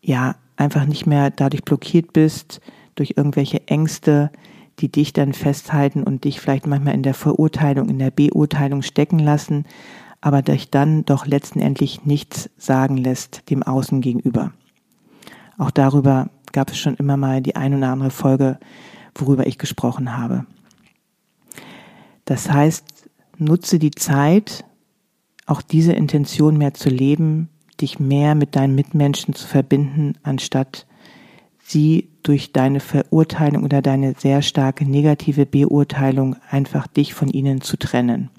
ja, 0.01 0.35
einfach 0.57 0.85
nicht 0.85 1.05
mehr 1.05 1.29
dadurch 1.29 1.63
blockiert 1.63 2.13
bist, 2.13 2.61
durch 2.95 3.13
irgendwelche 3.17 3.67
Ängste, 3.67 4.31
die 4.79 4.91
dich 4.91 5.13
dann 5.13 5.33
festhalten 5.33 6.03
und 6.03 6.23
dich 6.23 6.39
vielleicht 6.39 6.67
manchmal 6.67 6.93
in 6.93 7.03
der 7.03 7.13
Verurteilung, 7.13 7.89
in 7.89 7.99
der 7.99 8.11
Beurteilung 8.11 8.81
stecken 8.81 9.19
lassen, 9.19 9.65
aber 10.21 10.41
dich 10.41 10.69
dann 10.69 11.05
doch 11.05 11.25
letztendlich 11.25 12.05
nichts 12.05 12.49
sagen 12.57 12.97
lässt 12.97 13.49
dem 13.49 13.63
Außen 13.63 14.01
gegenüber. 14.01 14.51
Auch 15.57 15.71
darüber 15.71 16.29
gab 16.51 16.71
es 16.71 16.77
schon 16.77 16.95
immer 16.95 17.17
mal 17.17 17.41
die 17.41 17.55
ein 17.55 17.73
oder 17.73 17.89
andere 17.89 18.11
Folge, 18.11 18.59
worüber 19.13 19.47
ich 19.47 19.57
gesprochen 19.57 20.17
habe. 20.17 20.45
Das 22.25 22.51
heißt, 22.51 22.85
nutze 23.37 23.79
die 23.79 23.91
Zeit, 23.91 24.65
auch 25.45 25.61
diese 25.61 25.93
Intention 25.93 26.57
mehr 26.57 26.73
zu 26.73 26.89
leben, 26.89 27.49
dich 27.79 27.99
mehr 27.99 28.35
mit 28.35 28.55
deinen 28.55 28.75
Mitmenschen 28.75 29.35
zu 29.35 29.47
verbinden, 29.47 30.15
anstatt 30.23 30.87
sie 31.67 32.09
durch 32.21 32.53
deine 32.53 32.79
Verurteilung 32.79 33.63
oder 33.63 33.81
deine 33.81 34.13
sehr 34.17 34.41
starke 34.41 34.85
negative 34.85 35.45
Beurteilung 35.45 36.35
einfach 36.49 36.85
dich 36.85 37.13
von 37.13 37.29
ihnen 37.29 37.61
zu 37.61 37.77
trennen. 37.77 38.29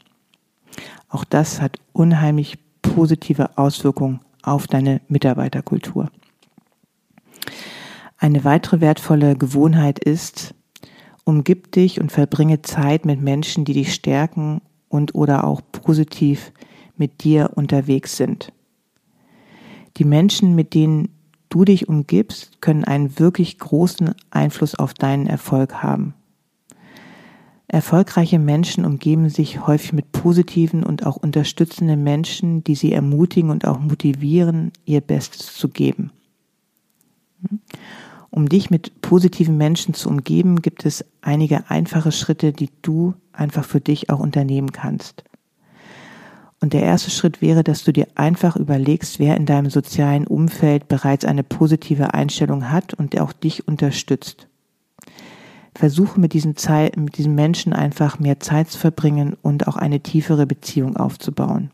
Auch 1.09 1.25
das 1.25 1.61
hat 1.61 1.79
unheimlich 1.93 2.59
positive 2.83 3.59
Auswirkungen 3.59 4.21
auf 4.43 4.69
deine 4.69 5.01
Mitarbeiterkultur. 5.09 6.11
Eine 8.19 8.45
weitere 8.45 8.81
wertvolle 8.81 9.37
Gewohnheit 9.37 9.99
ist, 9.99 10.55
umgib 11.25 11.73
dich 11.73 12.01
und 12.01 12.13
verbringe 12.13 12.63
Zeit 12.63 13.05
mit 13.05 13.21
Menschen, 13.21 13.65
die 13.65 13.73
dich 13.73 13.93
stärken 13.93 14.61
und 14.89 15.17
oder 15.17 15.45
auch 15.45 15.61
positiv 15.73 16.53
mit 16.97 17.25
dir 17.25 17.51
unterwegs 17.57 18.17
sind. 18.17 18.53
Die 19.97 20.05
Menschen, 20.05 20.55
mit 20.55 20.75
denen 20.75 21.16
du 21.57 21.65
dich 21.65 21.89
umgibst, 21.89 22.61
können 22.61 22.85
einen 22.85 23.19
wirklich 23.19 23.59
großen 23.59 24.15
Einfluss 24.31 24.75
auf 24.75 24.93
deinen 24.93 25.27
Erfolg 25.27 25.83
haben. 25.83 26.13
Erfolgreiche 27.67 28.39
Menschen 28.39 28.85
umgeben 28.85 29.31
sich 29.31 29.67
häufig 29.67 29.95
mit 29.95 30.13
positiven 30.13 30.85
und 30.85 31.07
auch 31.07 31.17
unterstützenden 31.17 32.03
Menschen, 32.05 32.63
die 32.63 32.75
sie 32.75 32.93
ermutigen 32.93 33.51
und 33.51 33.67
auch 33.67 33.81
motivieren, 33.81 34.71
ihr 34.85 35.01
Bestes 35.01 35.55
zu 35.55 35.69
geben. 35.69 36.11
Um 38.31 38.49
dich 38.49 38.71
mit 38.71 39.01
positiven 39.01 39.57
Menschen 39.57 39.95
zu 39.95 40.11
umgeben, 40.11 40.61
gibt 40.61 40.85
es 40.85 41.05
einige 41.23 41.71
einfache 41.71 42.13
Schritte, 42.13 42.53
die 42.53 42.69
du 42.83 43.15
einfach 43.33 43.65
für 43.65 43.81
dich 43.81 44.11
auch 44.11 44.21
unternehmen 44.21 44.73
kannst. 44.73 45.25
Und 46.61 46.73
der 46.73 46.83
erste 46.83 47.11
Schritt 47.11 47.43
wäre, 47.43 47.63
dass 47.63 47.85
du 47.85 47.93
dir 47.93 48.09
einfach 48.15 48.57
überlegst, 48.57 49.19
wer 49.19 49.37
in 49.37 49.47
deinem 49.47 49.71
sozialen 49.71 50.27
Umfeld 50.27 50.89
bereits 50.89 51.25
eine 51.25 51.43
positive 51.43 52.15
Einstellung 52.15 52.71
hat 52.71 52.95
und 52.95 53.13
der 53.13 53.25
auch 53.25 53.33
dich 53.33 53.69
unterstützt. 53.69 54.49
Versuche 55.75 56.19
mit 56.19 56.33
diesem, 56.33 56.57
Zeit, 56.57 56.97
mit 56.97 57.19
diesem 57.19 57.35
Menschen 57.35 57.75
einfach 57.75 58.19
mehr 58.19 58.41
Zeit 58.41 58.71
zu 58.71 58.79
verbringen 58.79 59.37
und 59.43 59.69
auch 59.69 59.77
eine 59.77 60.01
tiefere 60.01 60.47
Beziehung 60.47 60.97
aufzubauen. 60.97 61.71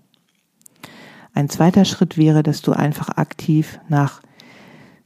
Ein 1.35 1.49
zweiter 1.49 1.85
Schritt 1.85 2.19
wäre, 2.19 2.43
dass 2.43 2.61
du 2.61 2.73
einfach 2.73 3.09
aktiv 3.11 3.79
nach, 3.89 4.21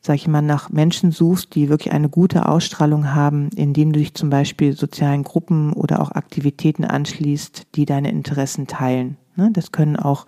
sag 0.01 0.17
ich 0.17 0.27
mal, 0.27 0.43
nach 0.43 0.71
Menschen 0.71 1.13
suchst, 1.13 1.55
die 1.55 1.69
wirklich 1.69 1.93
eine 1.93 2.09
gute 2.09 2.49
Ausstrahlung 2.49 3.15
haben, 3.15 3.51
indem 3.55 3.93
du 3.93 4.01
dich 4.01 4.15
zum 4.15 4.31
Beispiel 4.31 4.75
sozialen 4.75 5.23
Gruppen 5.23 5.75
oder 5.75 6.01
auch 6.01 6.11
Aktivitäten 6.11 6.85
anschließt, 6.85 7.67
die 7.77 7.85
deine 7.85 8.11
Interessen 8.11 8.67
teilen. 8.67 9.19
Ne, 9.37 9.51
das 9.53 9.73
können 9.73 9.97
auch, 9.97 10.27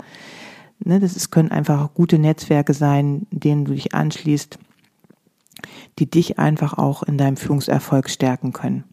ne, 0.79 1.01
das 1.01 1.16
ist, 1.16 1.31
können 1.31 1.51
einfach 1.51 1.94
gute 1.94 2.18
Netzwerke 2.18 2.75
sein, 2.75 3.27
denen 3.31 3.64
du 3.64 3.73
dich 3.73 3.94
anschließt 3.94 4.59
die 5.99 6.11
dich 6.11 6.38
einfach 6.38 6.75
auch 6.79 7.03
in 7.03 7.18
deinem 7.18 7.37
Führungserfolg 7.37 8.09
stärken 8.11 8.53
können. 8.53 8.85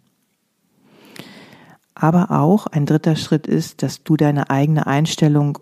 Aber 1.94 2.32
auch 2.32 2.68
ein 2.68 2.86
dritter 2.86 3.16
Schritt 3.16 3.48
ist, 3.48 3.84
dass 3.84 4.04
du 4.04 4.18
deine 4.18 4.50
eigene 4.50 4.86
Einstellung 4.86 5.60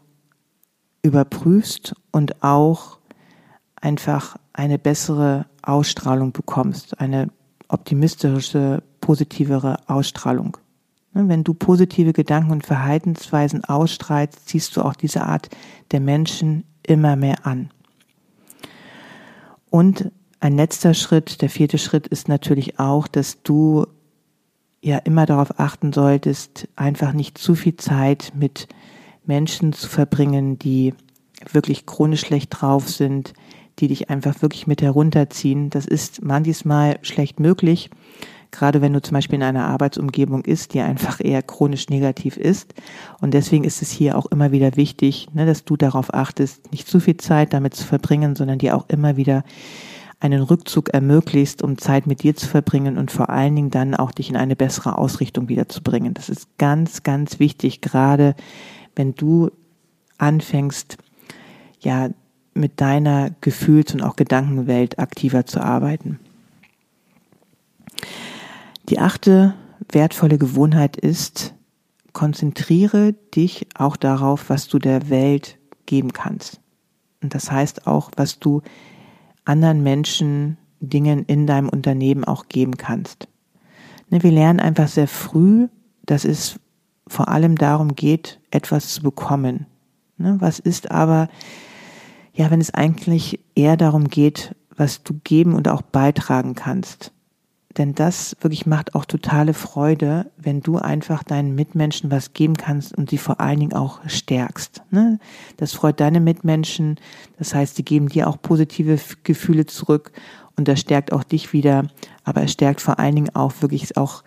überprüfst 1.04 1.96
und 2.12 2.44
auch 2.44 2.98
einfach 3.76 4.38
eine 4.54 4.80
bessere 4.80 5.46
Ausstrahlung 5.62 6.32
bekommst, 6.32 7.00
eine 7.00 7.30
optimistische, 7.68 8.82
positivere 9.02 9.78
Ausstrahlung. 9.88 10.58
Ne, 11.14 11.28
wenn 11.28 11.44
du 11.44 11.54
positive 11.54 12.14
Gedanken 12.14 12.52
und 12.52 12.66
Verhaltensweisen 12.66 13.64
ausstrahlst, 13.64 14.48
ziehst 14.48 14.76
du 14.76 14.82
auch 14.82 14.96
diese 14.96 15.24
Art 15.24 15.50
der 15.92 16.00
Menschen 16.00 16.64
immer 16.82 17.16
mehr 17.16 17.46
an. 17.46 17.70
Und 19.70 20.12
ein 20.40 20.56
letzter 20.56 20.94
Schritt, 20.94 21.42
der 21.42 21.50
vierte 21.50 21.78
Schritt 21.78 22.08
ist 22.08 22.28
natürlich 22.28 22.80
auch, 22.80 23.08
dass 23.08 23.42
du 23.44 23.86
ja 24.82 24.98
immer 24.98 25.26
darauf 25.26 25.60
achten 25.60 25.94
solltest, 25.94 26.68
einfach 26.76 27.14
nicht 27.14 27.38
zu 27.38 27.56
viel 27.56 27.78
Zeit 27.78 28.34
mit 28.36 28.68
Menschen 29.26 29.72
zu 29.72 29.88
verbringen, 29.88 30.60
die 30.60 30.94
wirklich 31.52 31.86
chronisch 31.86 32.22
schlecht 32.22 32.50
drauf 32.52 32.90
sind, 32.90 33.34
die 33.80 33.88
dich 33.88 34.10
einfach 34.10 34.42
wirklich 34.42 34.68
mit 34.68 34.82
herunterziehen. 34.82 35.70
Das 35.70 35.86
ist 35.86 36.24
manchmal 36.24 37.00
schlecht 37.02 37.40
möglich, 37.40 37.90
gerade 38.54 38.82
wenn 38.82 38.94
du 38.94 39.02
zum 39.02 39.16
Beispiel 39.16 39.36
in 39.36 39.44
einer 39.44 39.66
Arbeitsumgebung 39.66 40.46
ist, 40.46 40.74
die 40.74 40.80
einfach 40.80 41.20
eher 41.20 41.42
chronisch 41.42 41.90
negativ 41.90 42.38
ist. 42.38 42.74
Und 43.20 43.34
deswegen 43.34 43.66
ist 43.66 43.82
es 43.82 43.92
hier 43.92 44.18
auch 44.18 44.28
immer 44.28 44.52
wieder 44.52 44.78
wichtig, 44.78 45.28
ne, 45.34 45.46
dass 45.46 45.66
du 45.66 45.76
darauf 45.76 46.14
achtest, 46.14 46.72
nicht 46.72 46.88
zu 46.88 47.00
viel 47.02 47.18
Zeit 47.18 47.52
damit 47.52 47.74
zu 47.74 47.84
verbringen, 47.84 48.36
sondern 48.36 48.60
dir 48.60 48.78
auch 48.78 48.88
immer 48.88 49.18
wieder 49.18 49.44
einen 50.20 50.42
Rückzug 50.42 50.94
ermöglicht, 50.94 51.62
um 51.62 51.78
Zeit 51.78 52.08
mit 52.08 52.24
dir 52.24 52.36
zu 52.36 52.48
verbringen 52.48 52.98
und 52.98 53.12
vor 53.12 53.30
allen 53.30 53.56
Dingen 53.56 53.72
dann 53.72 53.96
auch 53.96 54.12
dich 54.12 54.30
in 54.30 54.38
eine 54.38 54.56
bessere 54.56 54.98
Ausrichtung 54.98 55.50
wiederzubringen. 55.50 56.14
Das 56.14 56.30
ist 56.30 56.48
ganz, 56.58 57.04
ganz 57.04 57.40
wichtig, 57.40 57.82
gerade 57.82 58.36
wenn 58.96 59.16
du 59.16 59.50
anfängst, 60.20 60.98
ja, 61.82 62.10
mit 62.54 62.80
deiner 62.80 63.32
Gefühls- 63.42 63.94
und 63.94 64.04
auch 64.04 64.16
Gedankenwelt 64.16 65.00
aktiver 65.00 65.46
zu 65.46 65.60
arbeiten. 65.60 66.20
Die 68.90 69.00
achte 69.00 69.54
wertvolle 69.92 70.38
Gewohnheit 70.38 70.98
ist, 70.98 71.54
konzentriere 72.12 73.14
dich 73.36 73.68
auch 73.76 73.96
darauf, 73.96 74.50
was 74.50 74.68
du 74.68 74.80
der 74.80 75.10
Welt 75.10 75.58
geben 75.86 76.14
kannst. 76.14 76.62
Und 77.22 77.34
das 77.34 77.52
heißt 77.52 77.88
auch, 77.88 78.12
was 78.16 78.40
du 78.40 78.62
anderen 79.46 79.84
Menschen 79.84 80.58
Dingen 80.80 81.24
in 81.26 81.48
deinem 81.48 81.70
Unternehmen 81.70 82.26
auch 82.26 82.50
geben 82.50 82.78
kannst. 82.78 83.28
Ne, 84.10 84.22
wir 84.22 84.32
lernen 84.32 84.60
einfach 84.60 84.90
sehr 84.90 85.08
früh, 85.08 85.70
dass 86.06 86.26
es 86.26 86.60
vor 87.08 87.30
allem 87.30 87.58
darum 87.58 87.96
geht, 87.96 88.40
etwas 88.52 88.90
zu 88.90 89.02
bekommen. 89.02 89.66
Ne, 90.18 90.36
was 90.40 90.60
ist 90.60 90.92
aber, 90.92 91.30
ja, 92.34 92.52
wenn 92.52 92.62
es 92.62 92.74
eigentlich 92.74 93.40
eher 93.56 93.78
darum 93.78 94.10
geht, 94.10 94.56
was 94.76 95.04
du 95.04 95.14
geben 95.24 95.54
und 95.54 95.70
auch 95.70 95.82
beitragen 95.82 96.56
kannst. 96.56 97.13
Denn 97.78 97.96
das 97.96 98.36
wirklich 98.42 98.66
macht 98.66 98.94
auch 98.94 99.06
totale 99.06 99.54
Freude, 99.54 100.32
wenn 100.38 100.62
du 100.62 100.78
einfach 100.78 101.24
deinen 101.24 101.56
Mitmenschen 101.56 102.12
was 102.12 102.34
geben 102.34 102.56
kannst 102.56 102.96
und 102.96 103.10
sie 103.10 103.18
vor 103.18 103.40
allen 103.40 103.60
Dingen 103.60 103.74
auch 103.74 104.00
stärkst. 104.08 104.84
Ne? 104.92 105.20
Das 105.58 105.74
freut 105.74 106.00
deine 106.00 106.20
Mitmenschen. 106.20 107.00
Das 107.40 107.56
heißt, 107.56 107.76
sie 107.76 107.84
geben 107.84 108.10
dir 108.10 108.28
auch 108.28 108.40
positive 108.42 109.00
Gefühle 109.24 109.66
zurück 109.66 110.12
und 110.56 110.68
das 110.68 110.80
stärkt 110.80 111.12
auch 111.12 111.24
dich 111.24 111.52
wieder. 111.52 111.88
Aber 112.24 112.44
es 112.44 112.52
stärkt 112.52 112.82
vor 112.82 113.00
allen 113.00 113.16
Dingen 113.16 113.36
auch 113.36 113.54
wirklich 113.62 113.98
auch, 113.98 114.24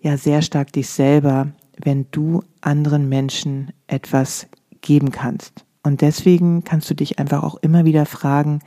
ja, 0.00 0.16
sehr 0.16 0.42
stark 0.42 0.72
dich 0.72 0.88
selber, 0.88 1.52
wenn 1.76 2.06
du 2.10 2.42
anderen 2.62 3.08
Menschen 3.08 3.72
etwas 3.86 4.48
geben 4.80 5.12
kannst. 5.12 5.64
Und 5.82 6.00
deswegen 6.00 6.64
kannst 6.64 6.90
du 6.90 6.94
dich 6.94 7.18
einfach 7.18 7.42
auch 7.42 7.56
immer 7.56 7.84
wieder 7.84 8.06
fragen, 8.06 8.60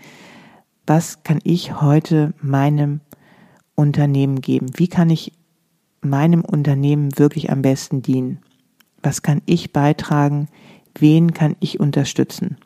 was 0.85 1.23
kann 1.23 1.39
ich 1.43 1.81
heute 1.81 2.33
meinem 2.41 3.01
Unternehmen 3.75 4.41
geben? 4.41 4.67
Wie 4.75 4.87
kann 4.87 5.09
ich 5.09 5.33
meinem 6.01 6.43
Unternehmen 6.43 7.17
wirklich 7.17 7.51
am 7.51 7.61
besten 7.61 8.01
dienen? 8.01 8.39
Was 9.01 9.21
kann 9.21 9.41
ich 9.45 9.73
beitragen? 9.73 10.47
Wen 10.97 11.33
kann 11.33 11.55
ich 11.59 11.79
unterstützen? 11.79 12.57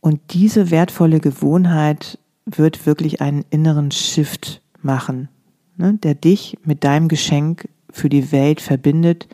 Und 0.00 0.20
diese 0.30 0.70
wertvolle 0.70 1.20
Gewohnheit 1.20 2.18
wird 2.44 2.86
wirklich 2.86 3.20
einen 3.20 3.44
inneren 3.50 3.90
Shift 3.90 4.60
machen, 4.82 5.28
ne, 5.76 5.94
der 5.94 6.14
dich 6.14 6.58
mit 6.64 6.84
deinem 6.84 7.08
Geschenk 7.08 7.68
für 7.90 8.08
die 8.08 8.32
Welt 8.32 8.60
verbindet 8.60 9.28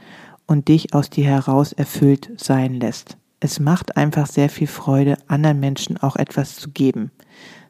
und 0.47 0.69
dich 0.69 0.95
aus 0.95 1.11
dir 1.11 1.25
heraus 1.25 1.73
erfüllt 1.73 2.31
sein 2.37 2.75
lässt. 2.75 3.17
Es 3.41 3.61
macht 3.61 3.97
einfach 3.97 4.27
sehr 4.27 4.51
viel 4.51 4.67
Freude, 4.67 5.17
anderen 5.29 5.61
Menschen 5.61 5.97
auch 5.97 6.17
etwas 6.17 6.57
zu 6.57 6.71
geben. 6.71 7.11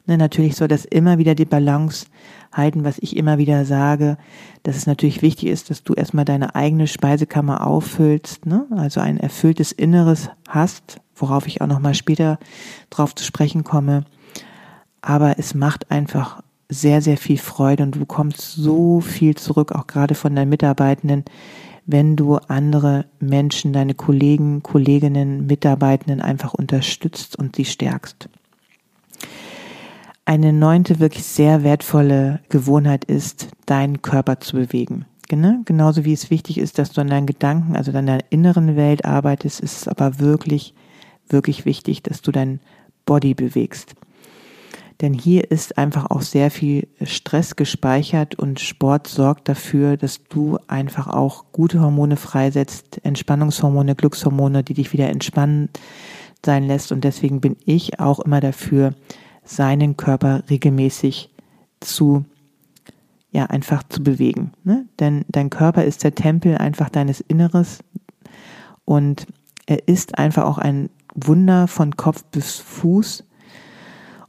Ne, 0.09 0.17
natürlich 0.17 0.55
soll 0.55 0.67
das 0.67 0.85
immer 0.85 1.19
wieder 1.19 1.35
die 1.35 1.45
Balance 1.45 2.07
halten, 2.51 2.83
was 2.83 2.97
ich 2.97 3.15
immer 3.15 3.37
wieder 3.37 3.63
sage, 3.63 4.17
dass 4.63 4.75
es 4.75 4.87
natürlich 4.87 5.21
wichtig 5.21 5.49
ist, 5.49 5.69
dass 5.69 5.83
du 5.83 5.93
erstmal 5.93 6.25
deine 6.25 6.55
eigene 6.55 6.87
Speisekammer 6.87 7.67
auffüllst, 7.67 8.47
ne? 8.47 8.65
also 8.75 9.01
ein 9.01 9.19
erfülltes 9.19 9.71
Inneres 9.71 10.31
hast, 10.47 10.99
worauf 11.15 11.45
ich 11.45 11.61
auch 11.61 11.67
nochmal 11.67 11.93
später 11.93 12.39
drauf 12.89 13.13
zu 13.13 13.23
sprechen 13.23 13.63
komme. 13.63 14.03
Aber 15.03 15.37
es 15.37 15.53
macht 15.53 15.91
einfach 15.91 16.41
sehr, 16.69 17.03
sehr 17.03 17.17
viel 17.17 17.37
Freude 17.37 17.83
und 17.83 17.93
du 17.93 17.99
bekommst 17.99 18.55
so 18.55 19.01
viel 19.01 19.35
zurück, 19.35 19.73
auch 19.73 19.85
gerade 19.85 20.15
von 20.15 20.35
deinen 20.35 20.49
Mitarbeitenden, 20.49 21.23
wenn 21.85 22.15
du 22.15 22.37
andere 22.37 23.05
Menschen, 23.19 23.73
deine 23.73 23.93
Kollegen, 23.93 24.63
Kolleginnen, 24.63 25.45
Mitarbeitenden 25.45 26.19
einfach 26.19 26.55
unterstützt 26.55 27.37
und 27.37 27.55
sie 27.55 27.65
stärkst. 27.65 28.27
Eine 30.29 30.53
neunte 30.53 30.99
wirklich 30.99 31.25
sehr 31.25 31.63
wertvolle 31.63 32.39
Gewohnheit 32.49 33.03
ist, 33.03 33.47
deinen 33.65 34.03
Körper 34.03 34.39
zu 34.39 34.57
bewegen. 34.57 35.05
Genau, 35.27 35.55
genauso 35.65 36.05
wie 36.05 36.13
es 36.13 36.29
wichtig 36.29 36.59
ist, 36.59 36.77
dass 36.77 36.91
du 36.91 37.01
an 37.01 37.07
deinen 37.07 37.25
Gedanken, 37.25 37.75
also 37.75 37.89
an 37.89 38.05
deiner 38.05 38.23
inneren 38.29 38.75
Welt 38.75 39.05
arbeitest, 39.05 39.59
ist 39.59 39.75
es 39.75 39.87
aber 39.87 40.19
wirklich, 40.19 40.75
wirklich 41.29 41.65
wichtig, 41.65 42.03
dass 42.03 42.21
du 42.21 42.31
dein 42.31 42.59
Body 43.07 43.33
bewegst. 43.33 43.95
Denn 45.01 45.15
hier 45.15 45.49
ist 45.49 45.79
einfach 45.79 46.11
auch 46.11 46.21
sehr 46.21 46.51
viel 46.51 46.87
Stress 47.01 47.55
gespeichert 47.55 48.35
und 48.35 48.59
Sport 48.59 49.07
sorgt 49.07 49.49
dafür, 49.49 49.97
dass 49.97 50.23
du 50.25 50.59
einfach 50.67 51.07
auch 51.07 51.45
gute 51.53 51.81
Hormone 51.81 52.17
freisetzt, 52.17 53.03
Entspannungshormone, 53.03 53.95
Glückshormone, 53.95 54.63
die 54.63 54.75
dich 54.75 54.93
wieder 54.93 55.09
entspannen 55.09 55.69
sein 56.45 56.67
lässt. 56.67 56.91
Und 56.91 57.03
deswegen 57.03 57.41
bin 57.41 57.57
ich 57.65 57.99
auch 57.99 58.19
immer 58.19 58.41
dafür, 58.41 58.93
seinen 59.43 59.97
Körper 59.97 60.43
regelmäßig 60.49 61.29
zu, 61.79 62.25
ja, 63.31 63.45
einfach 63.45 63.83
zu 63.83 64.03
bewegen. 64.03 64.51
Ne? 64.63 64.85
Denn 64.99 65.25
dein 65.29 65.49
Körper 65.49 65.83
ist 65.83 66.03
der 66.03 66.15
Tempel 66.15 66.57
einfach 66.57 66.89
deines 66.89 67.21
Inneres 67.21 67.79
und 68.85 69.27
er 69.65 69.87
ist 69.87 70.17
einfach 70.17 70.45
auch 70.45 70.57
ein 70.57 70.89
Wunder 71.13 71.67
von 71.67 71.95
Kopf 71.95 72.23
bis 72.25 72.57
Fuß. 72.57 73.23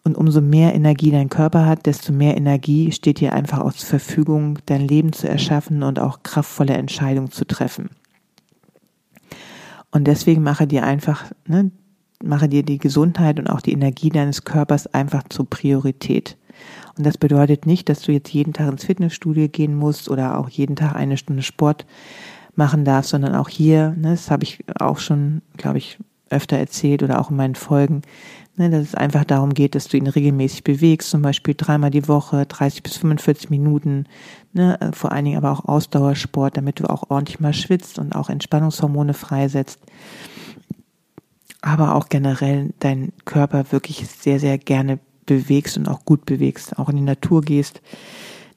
Und 0.03 0.17
umso 0.17 0.41
mehr 0.41 0.75
Energie 0.75 1.11
dein 1.11 1.29
Körper 1.29 1.67
hat, 1.67 1.87
desto 1.87 2.13
mehr 2.13 2.37
Energie 2.37 2.91
steht 2.93 3.21
dir 3.21 3.35
einfach 3.35 3.59
aus 3.59 3.83
Verfügung, 3.83 4.59
dein 4.67 4.87
Leben 4.87 5.13
zu 5.13 5.29
erschaffen 5.29 5.83
und 5.83 5.99
auch 5.99 6.23
kraftvolle 6.23 6.75
Entscheidungen 6.75 7.31
zu 7.31 7.47
treffen. 7.47 7.91
Und 9.91 10.05
deswegen 10.07 10.43
mache 10.43 10.67
dir 10.67 10.85
einfach, 10.85 11.25
ne, 11.47 11.71
mache 12.23 12.49
dir 12.49 12.63
die 12.63 12.79
Gesundheit 12.79 13.39
und 13.39 13.49
auch 13.49 13.61
die 13.61 13.73
Energie 13.73 14.11
deines 14.11 14.45
Körpers 14.45 14.87
einfach 14.89 15.23
zur 15.29 15.49
Priorität. 15.49 16.37
Und 16.97 17.07
das 17.07 17.17
bedeutet 17.17 17.67
nicht, 17.67 17.89
dass 17.89 18.03
du 18.03 18.13
jetzt 18.13 18.33
jeden 18.33 18.53
Tag 18.53 18.71
ins 18.71 18.85
Fitnessstudio 18.85 19.49
gehen 19.49 19.75
musst 19.75 20.09
oder 20.09 20.39
auch 20.39 20.49
jeden 20.49 20.77
Tag 20.77 20.95
eine 20.95 21.17
Stunde 21.17 21.43
Sport 21.43 21.87
machen 22.55 22.85
darfst, 22.85 23.11
sondern 23.11 23.35
auch 23.35 23.49
hier, 23.49 23.95
ne, 23.97 24.11
das 24.11 24.31
habe 24.31 24.45
ich 24.45 24.65
auch 24.79 24.99
schon, 24.99 25.41
glaube 25.57 25.79
ich, 25.79 25.99
öfter 26.29 26.57
erzählt 26.59 27.03
oder 27.03 27.21
auch 27.21 27.31
in 27.31 27.37
meinen 27.37 27.55
Folgen, 27.55 28.03
ne, 28.57 28.71
dass 28.71 28.83
es 28.83 28.95
einfach 28.95 29.25
darum 29.25 29.55
geht, 29.55 29.75
dass 29.75 29.89
du 29.89 29.97
ihn 29.97 30.07
regelmäßig 30.07 30.65
bewegst, 30.65 31.11
zum 31.11 31.23
Beispiel 31.23 31.55
dreimal 31.57 31.91
die 31.91 32.07
Woche, 32.07 32.47
30 32.47 32.83
bis 32.83 32.97
45 32.99 33.51
Minuten, 33.51 34.05
ne, 34.53 34.79
vor 34.93 35.13
allen 35.13 35.25
Dingen 35.25 35.39
aber 35.39 35.53
auch 35.53 35.65
Ausdauersport, 35.65 36.57
damit 36.57 36.81
du 36.81 36.85
auch 36.89 37.11
ordentlich 37.11 37.41
mal 37.41 37.55
schwitzt 37.55 37.99
und 37.99 38.15
auch 38.15 38.29
Entspannungshormone 38.29 39.15
freisetzt. 39.15 39.81
Aber 41.63 41.95
auch 41.95 42.09
generell 42.09 42.73
deinen 42.79 43.13
Körper 43.25 43.71
wirklich 43.71 44.07
sehr, 44.09 44.41
sehr 44.41 44.57
gerne 44.59 44.99
bewegst 45.27 45.77
und 45.77 45.89
auch 45.89 46.05
gut 46.05 46.27
bewegst, 46.27 46.79
auch 46.79 46.89
in 46.89 46.97
die 46.97 47.03
Natur 47.03 47.43
gehst, 47.43 47.81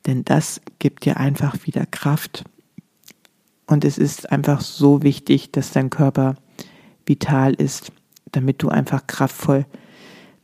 denn 0.06 0.26
das 0.26 0.62
gibt 0.80 1.06
dir 1.06 1.18
einfach 1.18 1.56
wieder 1.66 1.86
Kraft. 1.86 2.44
Und 3.68 3.86
es 3.86 3.98
ist 3.98 4.32
einfach 4.32 4.62
so 4.62 5.04
wichtig, 5.04 5.52
dass 5.52 5.72
dein 5.72 5.90
Körper 5.90 6.36
vital 7.06 7.54
ist, 7.54 7.92
damit 8.32 8.62
du 8.62 8.70
einfach 8.70 9.08
kraftvoll 9.08 9.66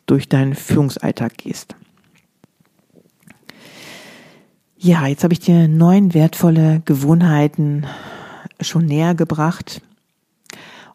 durch 0.05 0.29
deinen 0.29 0.55
Führungsalltag 0.55 1.37
gehst. 1.37 1.75
Ja, 4.77 5.07
jetzt 5.07 5.23
habe 5.23 5.33
ich 5.33 5.39
dir 5.39 5.67
neun 5.67 6.13
wertvolle 6.13 6.81
Gewohnheiten 6.85 7.85
schon 8.61 8.85
näher 8.85 9.13
gebracht. 9.13 9.81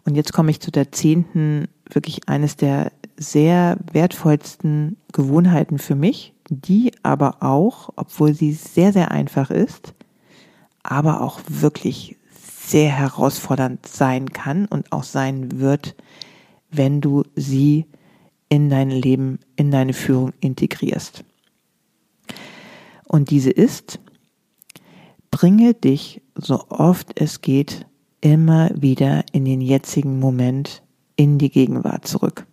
Und 0.04 0.16
jetzt 0.16 0.32
komme 0.32 0.50
ich 0.50 0.60
zu 0.60 0.70
der 0.70 0.92
zehnten, 0.92 1.68
wirklich 1.90 2.28
eines 2.28 2.56
der 2.56 2.92
sehr 3.16 3.78
wertvollsten 3.92 4.96
Gewohnheiten 5.12 5.78
für 5.78 5.94
mich, 5.94 6.34
die 6.48 6.92
aber 7.02 7.42
auch, 7.42 7.90
obwohl 7.96 8.34
sie 8.34 8.52
sehr, 8.52 8.92
sehr 8.92 9.10
einfach 9.10 9.50
ist, 9.50 9.94
aber 10.82 11.20
auch 11.20 11.40
wirklich 11.48 12.16
sehr 12.36 12.90
herausfordernd 12.90 13.86
sein 13.86 14.32
kann 14.32 14.66
und 14.66 14.92
auch 14.92 15.04
sein 15.04 15.60
wird, 15.60 15.94
wenn 16.70 17.00
du 17.00 17.22
sie 17.34 17.86
in 18.48 18.68
dein 18.68 18.90
Leben, 18.90 19.38
in 19.56 19.70
deine 19.70 19.92
Führung 19.92 20.32
integrierst. 20.40 21.24
Und 23.04 23.30
diese 23.30 23.50
ist, 23.50 24.00
bringe 25.30 25.74
dich 25.74 26.22
so 26.34 26.64
oft 26.68 27.20
es 27.20 27.40
geht 27.40 27.86
immer 28.24 28.70
wieder 28.74 29.24
in 29.32 29.44
den 29.44 29.60
jetzigen 29.60 30.18
Moment, 30.18 30.82
in 31.16 31.38
die 31.38 31.50
Gegenwart 31.50 32.06
zurück. 32.06 32.46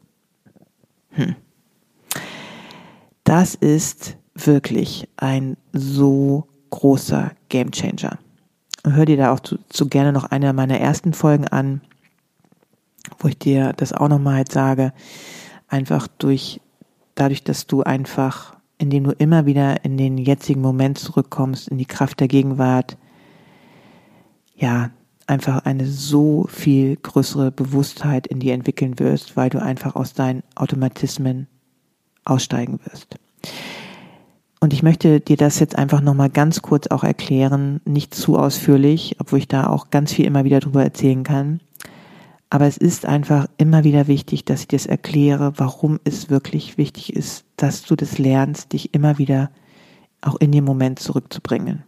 Hm. 1.11 1.35
Das 3.23 3.55
ist 3.55 4.17
wirklich 4.35 5.07
ein 5.17 5.57
so 5.73 6.47
großer 6.69 7.31
Gamechanger 7.49 8.19
hör 8.83 9.05
dir 9.05 9.17
da 9.17 9.33
auch 9.33 9.39
zu, 9.39 9.57
zu 9.69 9.87
gerne 9.87 10.11
noch 10.11 10.25
eine 10.25 10.53
meiner 10.53 10.79
ersten 10.79 11.13
Folgen 11.13 11.47
an, 11.47 11.81
wo 13.19 13.27
ich 13.27 13.37
dir 13.37 13.73
das 13.73 13.93
auch 13.93 14.07
nochmal 14.07 14.37
halt 14.37 14.51
sage. 14.51 14.93
Einfach 15.67 16.07
durch, 16.07 16.61
dadurch, 17.15 17.43
dass 17.43 17.67
du 17.67 17.83
einfach, 17.83 18.55
indem 18.77 19.05
du 19.05 19.11
immer 19.11 19.45
wieder 19.45 19.83
in 19.85 19.97
den 19.97 20.17
jetzigen 20.17 20.61
Moment 20.61 20.97
zurückkommst, 20.97 21.67
in 21.67 21.77
die 21.77 21.85
Kraft 21.85 22.19
der 22.19 22.27
Gegenwart, 22.27 22.97
ja, 24.55 24.91
einfach 25.31 25.65
eine 25.65 25.87
so 25.87 26.45
viel 26.49 26.97
größere 26.97 27.51
Bewusstheit 27.51 28.27
in 28.27 28.39
dir 28.39 28.53
entwickeln 28.53 28.99
wirst, 28.99 29.37
weil 29.37 29.49
du 29.49 29.61
einfach 29.61 29.95
aus 29.95 30.13
deinen 30.13 30.43
Automatismen 30.55 31.47
aussteigen 32.25 32.79
wirst. 32.83 33.15
Und 34.59 34.73
ich 34.73 34.83
möchte 34.83 35.21
dir 35.21 35.37
das 35.37 35.59
jetzt 35.59 35.77
einfach 35.77 36.01
nochmal 36.01 36.29
ganz 36.29 36.61
kurz 36.61 36.87
auch 36.87 37.03
erklären, 37.03 37.81
nicht 37.85 38.13
zu 38.13 38.37
ausführlich, 38.37 39.15
obwohl 39.19 39.39
ich 39.39 39.47
da 39.47 39.67
auch 39.67 39.89
ganz 39.89 40.13
viel 40.13 40.25
immer 40.25 40.43
wieder 40.43 40.59
drüber 40.59 40.83
erzählen 40.83 41.23
kann. 41.23 41.61
Aber 42.51 42.67
es 42.67 42.77
ist 42.77 43.05
einfach 43.05 43.47
immer 43.57 43.85
wieder 43.85 44.07
wichtig, 44.07 44.43
dass 44.45 44.61
ich 44.61 44.67
dir 44.67 44.77
das 44.77 44.85
erkläre, 44.85 45.53
warum 45.55 45.99
es 46.03 46.29
wirklich 46.29 46.77
wichtig 46.77 47.15
ist, 47.15 47.45
dass 47.55 47.83
du 47.83 47.95
das 47.95 48.17
lernst, 48.17 48.73
dich 48.73 48.93
immer 48.93 49.17
wieder 49.17 49.49
auch 50.19 50.35
in 50.35 50.51
den 50.51 50.65
Moment 50.65 50.99
zurückzubringen. 50.99 51.83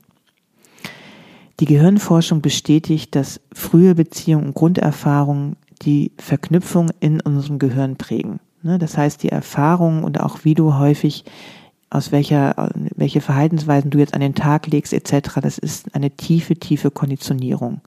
Die 1.60 1.66
Gehirnforschung 1.66 2.42
bestätigt, 2.42 3.16
dass 3.16 3.39
frühe 3.54 3.96
Beziehungen 3.96 4.48
und 4.48 4.56
Grunderfahrungen 4.56 5.56
die 5.82 6.12
Verknüpfung 6.18 6.89
in 7.00 7.22
unserem 7.22 7.60
Gehirn 7.60 7.96
prägen. 7.96 8.39
Ne, 8.63 8.80
das 8.80 8.98
heißt, 8.98 9.22
die 9.24 9.30
Erfahrungen 9.30 10.04
und 10.04 10.20
auch 10.20 10.46
wie 10.46 10.54
du 10.54 10.76
häufig 10.76 11.26
aus 11.89 12.12
welcher, 12.12 12.72
welche 12.96 13.22
Verhaltensweisen 13.22 13.92
du 13.92 14.00
jetzt 14.00 14.16
an 14.16 14.22
den 14.22 14.34
Tag 14.34 14.68
legst, 14.68 14.94
etc. 14.94 15.39
Das 15.42 15.58
ist 15.60 15.94
eine 15.94 16.10
tiefe, 16.12 16.56
tiefe 16.56 16.89
Konditionierung. 16.89 17.82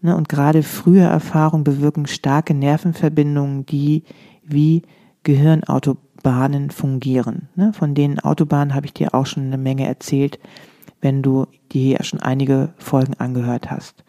Ne, 0.00 0.16
und 0.16 0.28
gerade 0.28 0.62
frühe 0.62 1.02
Erfahrungen 1.02 1.64
bewirken 1.64 2.06
starke 2.06 2.54
Nervenverbindungen, 2.54 3.66
die 3.66 4.04
wie 4.44 4.82
Gehirnautobahnen 5.24 6.70
fungieren. 6.70 7.48
Ne, 7.54 7.72
von 7.72 7.94
denen 7.94 8.18
Autobahnen 8.18 8.74
habe 8.74 8.86
ich 8.86 8.94
dir 8.94 9.14
auch 9.14 9.26
schon 9.26 9.44
eine 9.44 9.58
Menge 9.58 9.86
erzählt, 9.86 10.38
wenn 11.02 11.22
du 11.22 11.46
dir 11.72 11.98
ja 11.98 12.04
schon 12.04 12.20
einige 12.20 12.72
Folgen 12.78 13.14
angehört 13.18 13.70
hast. 13.70 14.02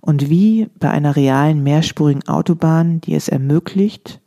Und 0.00 0.28
wie 0.28 0.68
bei 0.78 0.90
einer 0.90 1.16
realen 1.16 1.62
mehrspurigen 1.62 2.26
Autobahn, 2.28 3.00
die 3.00 3.14
es 3.14 3.28
ermöglicht, 3.28 4.20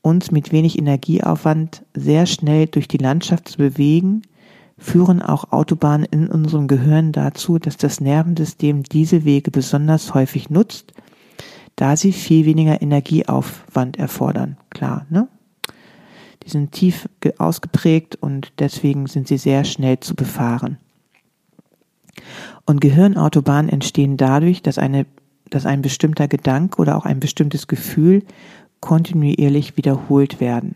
uns 0.00 0.30
mit 0.30 0.52
wenig 0.52 0.78
Energieaufwand 0.78 1.84
sehr 1.94 2.26
schnell 2.26 2.66
durch 2.66 2.88
die 2.88 2.98
Landschaft 2.98 3.48
zu 3.48 3.58
bewegen, 3.58 4.22
führen 4.78 5.22
auch 5.22 5.52
Autobahnen 5.52 6.06
in 6.10 6.28
unserem 6.28 6.66
Gehirn 6.66 7.12
dazu, 7.12 7.58
dass 7.58 7.76
das 7.76 8.00
Nervensystem 8.00 8.82
diese 8.82 9.24
Wege 9.24 9.50
besonders 9.50 10.14
häufig 10.14 10.50
nutzt, 10.50 10.92
da 11.76 11.96
sie 11.96 12.12
viel 12.12 12.46
weniger 12.46 12.82
Energieaufwand 12.82 13.98
erfordern. 13.98 14.56
Klar, 14.70 15.06
ne? 15.08 15.28
Die 16.42 16.50
sind 16.50 16.72
tief 16.72 17.08
ausgeprägt 17.38 18.16
und 18.16 18.52
deswegen 18.58 19.06
sind 19.06 19.28
sie 19.28 19.38
sehr 19.38 19.64
schnell 19.64 20.00
zu 20.00 20.14
befahren. 20.14 20.78
Und 22.64 22.80
Gehirnautobahnen 22.80 23.70
entstehen 23.70 24.16
dadurch, 24.16 24.62
dass 24.62 24.78
eine 24.78 25.06
dass 25.52 25.66
ein 25.66 25.82
bestimmter 25.82 26.28
Gedanke 26.28 26.80
oder 26.80 26.96
auch 26.96 27.04
ein 27.04 27.20
bestimmtes 27.20 27.66
Gefühl 27.66 28.24
kontinuierlich 28.80 29.76
wiederholt 29.76 30.40
werden. 30.40 30.74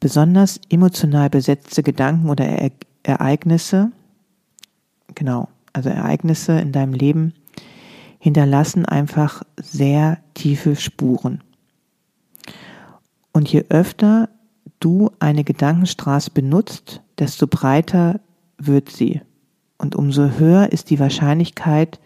Besonders 0.00 0.60
emotional 0.70 1.28
besetzte 1.28 1.82
Gedanken 1.82 2.30
oder 2.30 2.46
e 2.46 2.70
Ereignisse, 3.04 3.90
genau, 5.14 5.48
also 5.72 5.88
Ereignisse 5.88 6.60
in 6.60 6.72
deinem 6.72 6.92
Leben 6.92 7.32
hinterlassen 8.18 8.84
einfach 8.84 9.42
sehr 9.56 10.18
tiefe 10.34 10.76
Spuren. 10.76 11.42
Und 13.32 13.50
je 13.50 13.64
öfter 13.70 14.28
du 14.78 15.10
eine 15.20 15.42
Gedankenstraße 15.42 16.30
benutzt, 16.32 17.00
desto 17.18 17.46
breiter 17.46 18.20
wird 18.58 18.90
sie. 18.90 19.22
Und 19.78 19.94
umso 19.94 20.30
höher 20.38 20.72
ist 20.72 20.90
die 20.90 20.98
Wahrscheinlichkeit, 20.98 22.00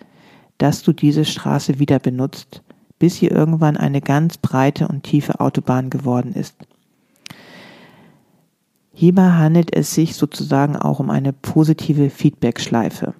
dass 0.59 0.83
du 0.83 0.93
diese 0.93 1.25
Straße 1.25 1.79
wieder 1.79 1.99
benutzt 1.99 2.63
bis 3.03 3.17
sie 3.17 3.27
irgendwann 3.27 3.77
eine 3.77 4.01
ganz 4.01 4.39
breite 4.39 4.87
und 4.87 5.03
tiefe 5.03 5.41
Autobahn 5.41 5.91
geworden 5.91 6.35
ist. 6.35 6.55
Hierbei 8.93 9.29
handelt 9.29 9.75
es 9.75 9.93
sich 9.93 10.15
sozusagen 10.15 10.77
auch 10.77 11.01
um 11.01 11.11
eine 11.11 11.33
positive 11.33 12.11
Feedbackschleife. 12.11 13.15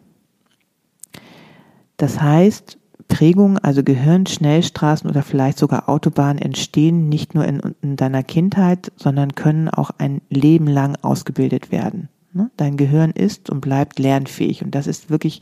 Das 1.97 2.21
heißt, 2.21 2.79
Prägungen, 3.09 3.59
also 3.59 3.83
Gehirnschnellstraßen 3.83 5.11
oder 5.11 5.25
vielleicht 5.25 5.59
sogar 5.59 5.89
Autobahnen 5.89 6.41
entstehen 6.41 7.09
nicht 7.09 7.35
nur 7.35 7.45
in, 7.45 7.61
in, 7.83 7.97
deiner 7.97 8.23
Kindheit, 8.23 8.93
sondern 8.95 9.35
können 9.35 9.69
auch 9.69 9.91
ein 9.99 10.21
Leben 10.31 10.69
lang 10.69 10.97
ausgebildet 11.03 11.73
werden. 11.73 12.09
Ne? 12.35 12.51
Dein 12.57 12.77
Gehirn 12.77 13.11
ist 13.11 13.51
und 13.51 13.61
bleibt 13.61 13.99
lernfähig 13.99 14.63
und 14.63 14.75
das 14.75 14.87
ist 14.87 15.11
wirklich 15.11 15.41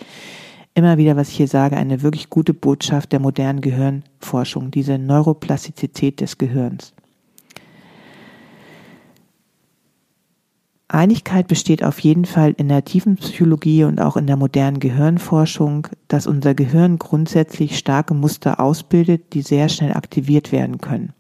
immer 0.75 0.99
wieder, 0.99 1.17
was 1.17 1.29
ich 1.29 1.37
hier 1.37 1.49
sage, 1.49 1.77
eine 1.77 2.03
wirklich 2.03 2.31
gute 2.31 2.55
Botschaft 2.55 3.13
der 3.13 3.21
modernen 3.21 3.61
Gehirnforschung, 3.61 4.71
diese 4.71 4.99
Neuroplastizität 4.99 6.21
des 6.21 6.39
Gehirns. 6.39 6.93
Einigkeit 10.89 11.47
besteht 11.47 11.85
auf 11.85 12.01
jeden 12.01 12.25
Fall 12.25 12.53
in 12.57 12.69
der 12.69 12.85
tiefen 12.85 13.15
Psychologie 13.15 13.85
und 13.85 14.01
auch 14.01 14.17
in 14.17 14.27
der 14.27 14.37
modernen 14.37 14.81
Gehirnforschung, 14.81 15.87
dass 16.09 16.27
unser 16.27 16.55
Gehirn 16.55 16.99
grundsätzlich 16.99 17.79
starke 17.79 18.15
Muster 18.15 18.59
ausbildet, 18.59 19.33
die 19.33 19.43
sehr 19.43 19.69
schnell 19.69 19.93
aktiviert 19.93 20.51
werden 20.51 20.79
können. 20.79 21.13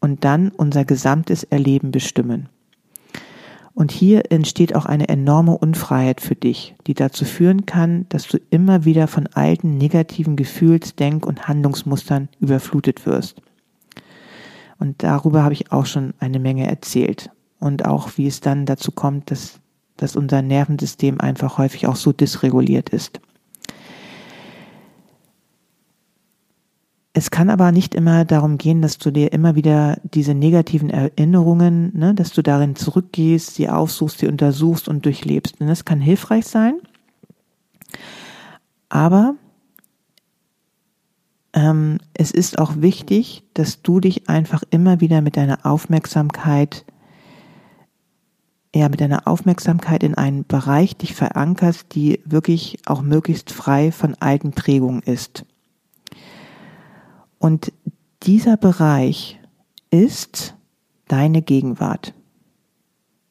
und 0.00 0.24
dann 0.24 0.50
unser 0.50 0.84
gesamtes 0.84 1.44
Erleben 1.44 1.90
bestimmen. 1.90 2.48
Und 3.78 3.92
hier 3.92 4.32
entsteht 4.32 4.74
auch 4.74 4.86
eine 4.86 5.08
enorme 5.08 5.56
Unfreiheit 5.56 6.20
für 6.20 6.34
dich, 6.34 6.74
die 6.88 6.94
dazu 6.94 7.24
führen 7.24 7.64
kann, 7.64 8.06
dass 8.08 8.26
du 8.26 8.36
immer 8.50 8.84
wieder 8.84 9.06
von 9.06 9.28
alten 9.28 9.78
negativen 9.78 10.34
Gefühls-, 10.34 10.96
Denk- 10.96 11.24
und 11.24 11.46
Handlungsmustern 11.46 12.28
überflutet 12.40 13.06
wirst. 13.06 13.40
Und 14.80 15.04
darüber 15.04 15.44
habe 15.44 15.54
ich 15.54 15.70
auch 15.70 15.86
schon 15.86 16.12
eine 16.18 16.40
Menge 16.40 16.66
erzählt. 16.68 17.30
Und 17.60 17.84
auch 17.84 18.10
wie 18.16 18.26
es 18.26 18.40
dann 18.40 18.66
dazu 18.66 18.90
kommt, 18.90 19.30
dass, 19.30 19.60
dass 19.96 20.16
unser 20.16 20.42
Nervensystem 20.42 21.20
einfach 21.20 21.56
häufig 21.56 21.86
auch 21.86 21.94
so 21.94 22.10
dysreguliert 22.10 22.88
ist. 22.88 23.20
Es 27.18 27.32
kann 27.32 27.50
aber 27.50 27.72
nicht 27.72 27.96
immer 27.96 28.24
darum 28.24 28.58
gehen, 28.58 28.80
dass 28.80 28.96
du 28.98 29.10
dir 29.10 29.32
immer 29.32 29.56
wieder 29.56 29.98
diese 30.04 30.34
negativen 30.34 30.88
Erinnerungen, 30.88 31.90
ne, 31.98 32.14
dass 32.14 32.30
du 32.30 32.44
darin 32.44 32.76
zurückgehst, 32.76 33.56
sie 33.56 33.68
aufsuchst, 33.68 34.18
sie 34.20 34.28
untersuchst 34.28 34.86
und 34.86 35.04
durchlebst. 35.04 35.58
Denn 35.58 35.66
das 35.66 35.84
kann 35.84 36.00
hilfreich 36.00 36.46
sein. 36.46 36.78
Aber 38.88 39.34
ähm, 41.54 41.98
es 42.14 42.30
ist 42.30 42.56
auch 42.56 42.74
wichtig, 42.76 43.42
dass 43.52 43.82
du 43.82 43.98
dich 43.98 44.28
einfach 44.28 44.62
immer 44.70 45.00
wieder 45.00 45.20
mit 45.20 45.36
deiner 45.36 45.66
Aufmerksamkeit, 45.66 46.84
ja, 48.72 48.88
mit 48.88 49.00
deiner 49.00 49.26
Aufmerksamkeit 49.26 50.04
in 50.04 50.14
einen 50.14 50.46
Bereich 50.46 50.96
dich 50.96 51.16
verankerst, 51.16 51.96
die 51.96 52.20
wirklich 52.24 52.78
auch 52.86 53.02
möglichst 53.02 53.50
frei 53.50 53.90
von 53.90 54.14
alten 54.20 54.52
Prägungen 54.52 55.02
ist. 55.02 55.44
Und 57.38 57.72
dieser 58.22 58.56
Bereich 58.56 59.38
ist 59.90 60.54
deine 61.06 61.42
Gegenwart. 61.42 62.14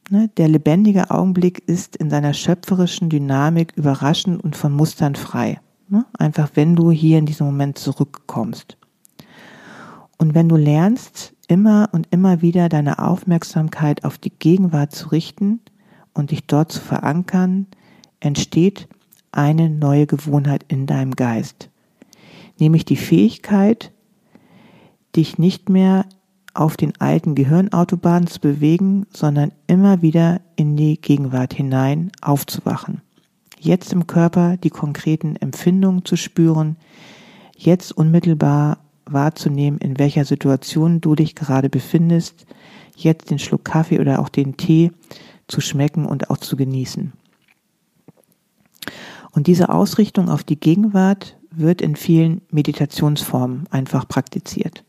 Ne, 0.09 0.29
der 0.37 0.47
lebendige 0.47 1.11
Augenblick 1.11 1.59
ist 1.67 1.97
in 1.97 2.09
seiner 2.09 2.33
schöpferischen 2.33 3.09
Dynamik 3.09 3.73
überraschend 3.75 4.41
und 4.41 4.55
von 4.55 4.71
Mustern 4.71 5.15
frei. 5.15 5.59
Ne, 5.89 6.05
einfach 6.17 6.51
wenn 6.55 6.75
du 6.75 6.91
hier 6.91 7.19
in 7.19 7.25
diesem 7.25 7.45
Moment 7.47 7.77
zurückkommst. 7.77 8.77
Und 10.17 10.33
wenn 10.33 10.49
du 10.49 10.55
lernst, 10.55 11.33
immer 11.47 11.89
und 11.91 12.07
immer 12.11 12.41
wieder 12.41 12.69
deine 12.69 12.99
Aufmerksamkeit 12.99 14.03
auf 14.03 14.17
die 14.17 14.31
Gegenwart 14.31 14.93
zu 14.93 15.09
richten 15.09 15.61
und 16.13 16.31
dich 16.31 16.45
dort 16.45 16.71
zu 16.71 16.81
verankern, 16.81 17.67
entsteht 18.19 18.87
eine 19.31 19.69
neue 19.69 20.07
Gewohnheit 20.07 20.65
in 20.67 20.87
deinem 20.87 21.15
Geist. 21.15 21.69
Nämlich 22.59 22.85
die 22.85 22.97
Fähigkeit, 22.97 23.91
dich 25.17 25.37
nicht 25.37 25.69
mehr 25.69 26.05
auf 26.53 26.77
den 26.77 26.93
alten 26.99 27.35
Gehirnautobahnen 27.35 28.27
zu 28.27 28.39
bewegen, 28.39 29.05
sondern 29.13 29.51
immer 29.67 30.01
wieder 30.01 30.41
in 30.55 30.75
die 30.75 30.99
Gegenwart 30.99 31.53
hinein 31.53 32.11
aufzuwachen. 32.21 33.01
Jetzt 33.59 33.93
im 33.93 34.07
Körper 34.07 34.57
die 34.57 34.69
konkreten 34.69 35.35
Empfindungen 35.35 36.05
zu 36.05 36.15
spüren, 36.15 36.77
jetzt 37.55 37.91
unmittelbar 37.91 38.79
wahrzunehmen, 39.05 39.79
in 39.79 39.99
welcher 39.99 40.25
Situation 40.25 41.01
du 41.01 41.15
dich 41.15 41.35
gerade 41.35 41.69
befindest, 41.69 42.45
jetzt 42.95 43.29
den 43.29 43.39
Schluck 43.39 43.65
Kaffee 43.65 43.99
oder 43.99 44.19
auch 44.19 44.29
den 44.29 44.57
Tee 44.57 44.91
zu 45.47 45.61
schmecken 45.61 46.05
und 46.05 46.29
auch 46.29 46.37
zu 46.37 46.55
genießen. 46.55 47.13
Und 49.31 49.47
diese 49.47 49.69
Ausrichtung 49.69 50.29
auf 50.29 50.43
die 50.43 50.59
Gegenwart 50.59 51.37
wird 51.51 51.81
in 51.81 51.95
vielen 51.95 52.41
Meditationsformen 52.51 53.67
einfach 53.69 54.07
praktiziert. 54.07 54.83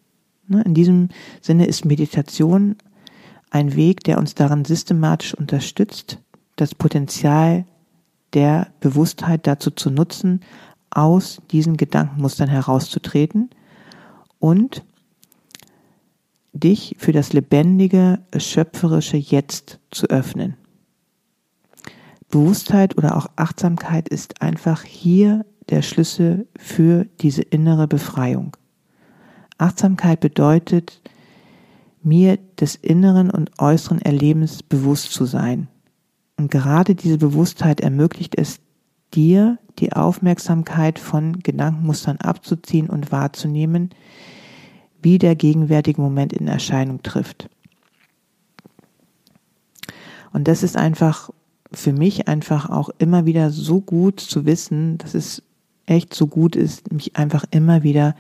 Ne, 0.49 0.63
in 0.63 0.75
diesem 0.75 1.11
Sinne 1.41 1.67
ist 1.67 1.85
Meditation 1.85 2.77
ein 3.51 3.77
Weg, 3.77 4.05
der 4.05 4.19
uns 4.19 4.35
daran 4.35 4.65
systematisch 4.65 5.35
unterstützt, 5.35 6.19
das 6.57 6.75
Potenzial 6.75 7.65
der 8.33 8.69
Bewusstheit 8.81 9.47
dazu 9.47 9.71
zu 9.71 9.91
nutzen, 9.91 10.41
aus 10.91 11.41
diesen 11.51 11.77
Gedankenmustern 11.77 12.49
herauszutreten 12.49 13.51
und 14.39 14.85
dich 16.53 16.97
für 16.99 17.13
das 17.13 17.33
lebendige, 17.33 18.21
schöpferische 18.37 19.19
Jetzt 19.19 19.79
zu 19.91 20.07
öffnen. 20.07 20.57
Bewusstheit 22.31 22.97
oder 22.99 23.17
auch 23.17 23.27
Achtsamkeit 23.37 24.09
ist 24.09 24.43
einfach 24.43 24.83
hier 24.83 25.45
der 25.69 25.83
Schlüssel 25.83 26.47
für 26.59 27.07
diese 27.21 27.43
innere 27.43 27.87
Befreiung. 27.87 28.57
Achtsamkeit 29.59 30.21
bedeutet, 30.21 31.01
mir 32.03 32.39
des 32.59 32.77
inneren 32.77 33.31
und 33.31 33.51
äußeren 33.59 34.01
Erlebens 34.01 34.63
bewusst 34.63 35.13
zu 35.13 35.25
sein. 35.25 35.69
Und 36.37 36.51
gerade 36.51 36.95
diese 36.95 37.19
Bewusstheit 37.19 37.81
ermöglicht 37.81 38.37
es 38.37 38.61
dir, 39.15 39.59
die 39.79 39.93
Aufmerksamkeit 39.93 40.99
von 40.99 41.41
Gedankenmustern 41.41 42.19
abzuziehen 42.19 42.89
und 42.89 43.13
wahrzunehmen, 43.13 43.91
wie 45.03 45.19
der 45.19 45.35
gegenwärtige 45.35 46.01
Moment 46.01 46.33
in 46.33 46.49
Erscheinung 46.49 47.03
trifft. 47.03 47.49
Und 50.33 50.49
das 50.49 50.63
ist 50.63 50.77
einfach 50.77 51.31
für 51.73 51.93
mich 51.93 52.29
einfach 52.29 52.71
auch 52.71 52.91
immer 52.99 53.27
wieder 53.27 53.51
so 53.51 53.81
gut 53.81 54.21
zu 54.21 54.47
wissen, 54.47 54.99
dass 54.99 55.15
es 55.15 55.43
echt 55.87 56.15
so 56.15 56.27
gut 56.27 56.57
ist, 56.57 56.93
mich 56.93 57.17
einfach 57.17 57.45
immer 57.51 57.83
wieder 57.83 58.15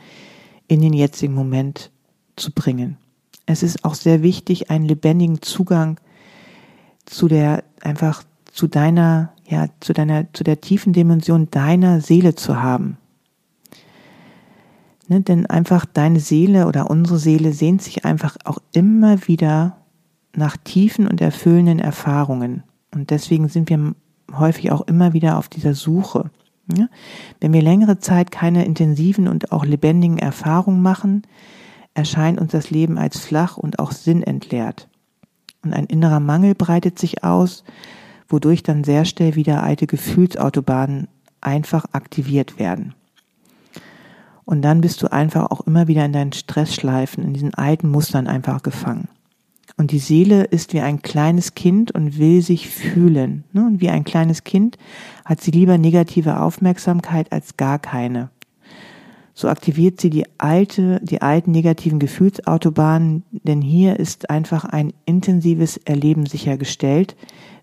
in 0.68 0.80
den 0.80 0.92
jetzigen 0.92 1.34
Moment 1.34 1.90
zu 2.36 2.52
bringen. 2.52 2.96
Es 3.46 3.62
ist 3.62 3.84
auch 3.84 3.94
sehr 3.94 4.22
wichtig, 4.22 4.70
einen 4.70 4.84
lebendigen 4.84 5.42
Zugang 5.42 5.98
zu 7.06 7.28
der, 7.28 7.64
einfach 7.80 8.22
zu 8.52 8.66
deiner, 8.66 9.32
ja, 9.46 9.68
zu 9.80 9.92
deiner, 9.92 10.32
zu 10.32 10.44
der 10.44 10.60
tiefen 10.60 10.92
Dimension 10.92 11.50
deiner 11.50 12.00
Seele 12.00 12.34
zu 12.34 12.62
haben. 12.62 12.98
Ne, 15.08 15.22
denn 15.22 15.46
einfach 15.46 15.86
deine 15.86 16.20
Seele 16.20 16.66
oder 16.66 16.90
unsere 16.90 17.18
Seele 17.18 17.52
sehnt 17.52 17.80
sich 17.80 18.04
einfach 18.04 18.36
auch 18.44 18.58
immer 18.72 19.26
wieder 19.26 19.78
nach 20.34 20.58
tiefen 20.58 21.08
und 21.08 21.22
erfüllenden 21.22 21.78
Erfahrungen. 21.78 22.62
Und 22.94 23.10
deswegen 23.10 23.48
sind 23.48 23.70
wir 23.70 23.94
häufig 24.36 24.70
auch 24.70 24.82
immer 24.82 25.14
wieder 25.14 25.38
auf 25.38 25.48
dieser 25.48 25.74
Suche. 25.74 26.30
Wenn 27.40 27.52
wir 27.52 27.62
längere 27.62 27.98
Zeit 27.98 28.30
keine 28.30 28.64
intensiven 28.64 29.26
und 29.28 29.52
auch 29.52 29.64
lebendigen 29.64 30.18
Erfahrungen 30.18 30.82
machen, 30.82 31.22
erscheint 31.94 32.40
uns 32.40 32.52
das 32.52 32.70
Leben 32.70 32.98
als 32.98 33.18
flach 33.20 33.56
und 33.56 33.78
auch 33.78 33.92
sinnentleert. 33.92 34.88
Und 35.64 35.72
ein 35.72 35.86
innerer 35.86 36.20
Mangel 36.20 36.54
breitet 36.54 36.98
sich 36.98 37.24
aus, 37.24 37.64
wodurch 38.28 38.62
dann 38.62 38.84
sehr 38.84 39.04
schnell 39.04 39.34
wieder 39.34 39.62
alte 39.62 39.86
Gefühlsautobahnen 39.86 41.08
einfach 41.40 41.86
aktiviert 41.92 42.58
werden. 42.58 42.94
Und 44.44 44.62
dann 44.62 44.80
bist 44.80 45.02
du 45.02 45.12
einfach 45.12 45.50
auch 45.50 45.62
immer 45.62 45.88
wieder 45.88 46.04
in 46.04 46.12
deinen 46.12 46.32
Stressschleifen, 46.32 47.24
in 47.24 47.34
diesen 47.34 47.54
alten 47.54 47.88
Mustern 47.88 48.26
einfach 48.26 48.62
gefangen. 48.62 49.08
Und 49.78 49.92
die 49.92 50.00
Seele 50.00 50.42
ist 50.42 50.74
wie 50.74 50.80
ein 50.80 51.02
kleines 51.02 51.54
Kind 51.54 51.92
und 51.92 52.18
will 52.18 52.42
sich 52.42 52.68
fühlen. 52.68 53.44
Ne? 53.52 53.64
Und 53.64 53.80
wie 53.80 53.90
ein 53.90 54.04
kleines 54.04 54.42
Kind 54.42 54.76
hat 55.24 55.40
sie 55.40 55.52
lieber 55.52 55.78
negative 55.78 56.40
Aufmerksamkeit 56.40 57.32
als 57.32 57.56
gar 57.56 57.78
keine. 57.78 58.30
So 59.34 59.48
aktiviert 59.48 60.00
sie 60.00 60.10
die 60.10 60.26
alte, 60.36 61.00
die 61.04 61.22
alten 61.22 61.52
negativen 61.52 62.00
Gefühlsautobahnen, 62.00 63.22
denn 63.30 63.62
hier 63.62 64.00
ist 64.00 64.30
einfach 64.30 64.64
ein 64.64 64.92
intensives 65.04 65.76
Erleben 65.76 66.26
sichergestellt, 66.26 67.14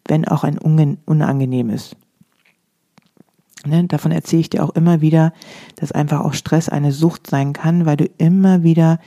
wenn 0.08 0.25
auch 0.25 0.45
ein 0.45 0.58
unangenehmes. 0.58 1.97
Ne, 3.65 3.84
davon 3.88 4.13
erzähle 4.13 4.39
ich 4.39 4.49
dir 4.51 4.63
auch 4.63 4.69
immer 4.69 5.01
wieder, 5.01 5.34
dass 5.75 5.91
einfach 5.91 6.21
auch 6.21 6.34
Stress 6.34 6.69
eine 6.69 6.93
Sucht 6.93 7.28
sein 7.28 7.51
kann, 7.51 7.86
weil 7.86 7.97
du 7.97 8.06
immer 8.17 8.63
wieder 8.63 8.99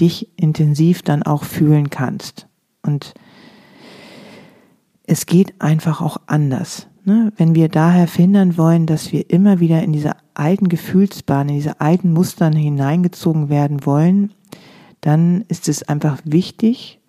dich 0.00 0.28
intensiv 0.36 1.02
dann 1.02 1.22
auch 1.22 1.44
fühlen 1.44 1.90
kannst. 1.90 2.46
Und 2.82 3.14
es 5.06 5.26
geht 5.26 5.60
einfach 5.60 6.00
auch 6.00 6.18
anders. 6.26 6.88
Ne? 7.04 7.32
Wenn 7.36 7.54
wir 7.54 7.68
daher 7.68 8.08
verhindern 8.08 8.56
wollen, 8.56 8.86
dass 8.86 9.12
wir 9.12 9.30
immer 9.30 9.60
wieder 9.60 9.82
in 9.82 9.92
diese 9.92 10.12
alten 10.34 10.68
Gefühlsbahn, 10.68 11.48
in 11.48 11.56
diese 11.56 11.80
alten 11.80 12.12
Mustern 12.12 12.54
hineingezogen 12.54 13.48
werden 13.48 13.84
wollen, 13.84 14.32
dann 15.00 15.42
ist 15.48 15.68
es 15.68 15.82
einfach 15.82 16.18
wichtig, 16.24 17.00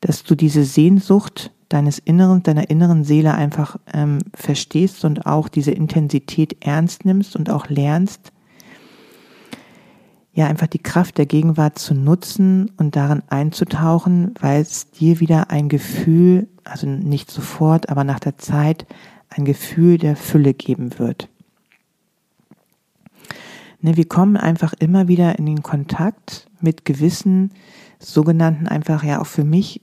dass 0.00 0.24
du 0.24 0.34
diese 0.34 0.64
Sehnsucht 0.64 1.52
deines 1.68 1.98
Inneren, 1.98 2.42
deiner 2.42 2.70
inneren 2.70 3.04
Seele 3.04 3.34
einfach 3.34 3.76
ähm, 3.92 4.18
verstehst 4.34 5.04
und 5.04 5.26
auch 5.26 5.48
diese 5.48 5.70
Intensität 5.70 6.56
ernst 6.60 7.04
nimmst 7.04 7.36
und 7.36 7.50
auch 7.50 7.68
lernst, 7.68 8.32
ja 10.32 10.46
einfach 10.46 10.66
die 10.66 10.78
Kraft 10.78 11.18
der 11.18 11.26
Gegenwart 11.26 11.78
zu 11.78 11.94
nutzen 11.94 12.70
und 12.76 12.96
darin 12.96 13.22
einzutauchen, 13.28 14.34
weil 14.40 14.62
es 14.62 14.90
dir 14.90 15.20
wieder 15.20 15.50
ein 15.50 15.68
Gefühl, 15.68 16.48
also 16.64 16.86
nicht 16.86 17.30
sofort, 17.30 17.90
aber 17.90 18.04
nach 18.04 18.20
der 18.20 18.38
Zeit 18.38 18.86
ein 19.28 19.44
Gefühl 19.44 19.98
der 19.98 20.16
Fülle 20.16 20.54
geben 20.54 20.98
wird. 20.98 21.28
Ne, 23.80 23.96
wir 23.96 24.06
kommen 24.06 24.36
einfach 24.36 24.74
immer 24.78 25.08
wieder 25.08 25.38
in 25.38 25.46
den 25.46 25.62
Kontakt 25.62 26.48
mit 26.60 26.84
gewissen 26.84 27.52
sogenannten 27.98 28.68
einfach 28.68 29.02
ja 29.04 29.20
auch 29.20 29.26
für 29.26 29.44
mich 29.44 29.80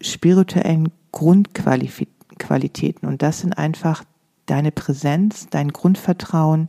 spirituellen 0.00 0.88
Grundqualitäten. 1.12 3.08
Und 3.08 3.22
das 3.22 3.40
sind 3.40 3.56
einfach 3.56 4.04
deine 4.46 4.72
Präsenz, 4.72 5.46
dein 5.50 5.68
Grundvertrauen, 5.68 6.68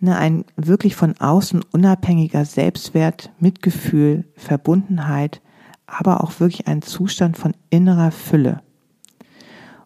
ne, 0.00 0.16
ein 0.16 0.44
wirklich 0.56 0.96
von 0.96 1.14
außen 1.18 1.62
unabhängiger 1.72 2.44
Selbstwert, 2.44 3.30
Mitgefühl, 3.38 4.24
Verbundenheit, 4.34 5.40
aber 5.86 6.24
auch 6.24 6.40
wirklich 6.40 6.66
ein 6.66 6.82
Zustand 6.82 7.36
von 7.36 7.54
innerer 7.68 8.10
Fülle. 8.10 8.62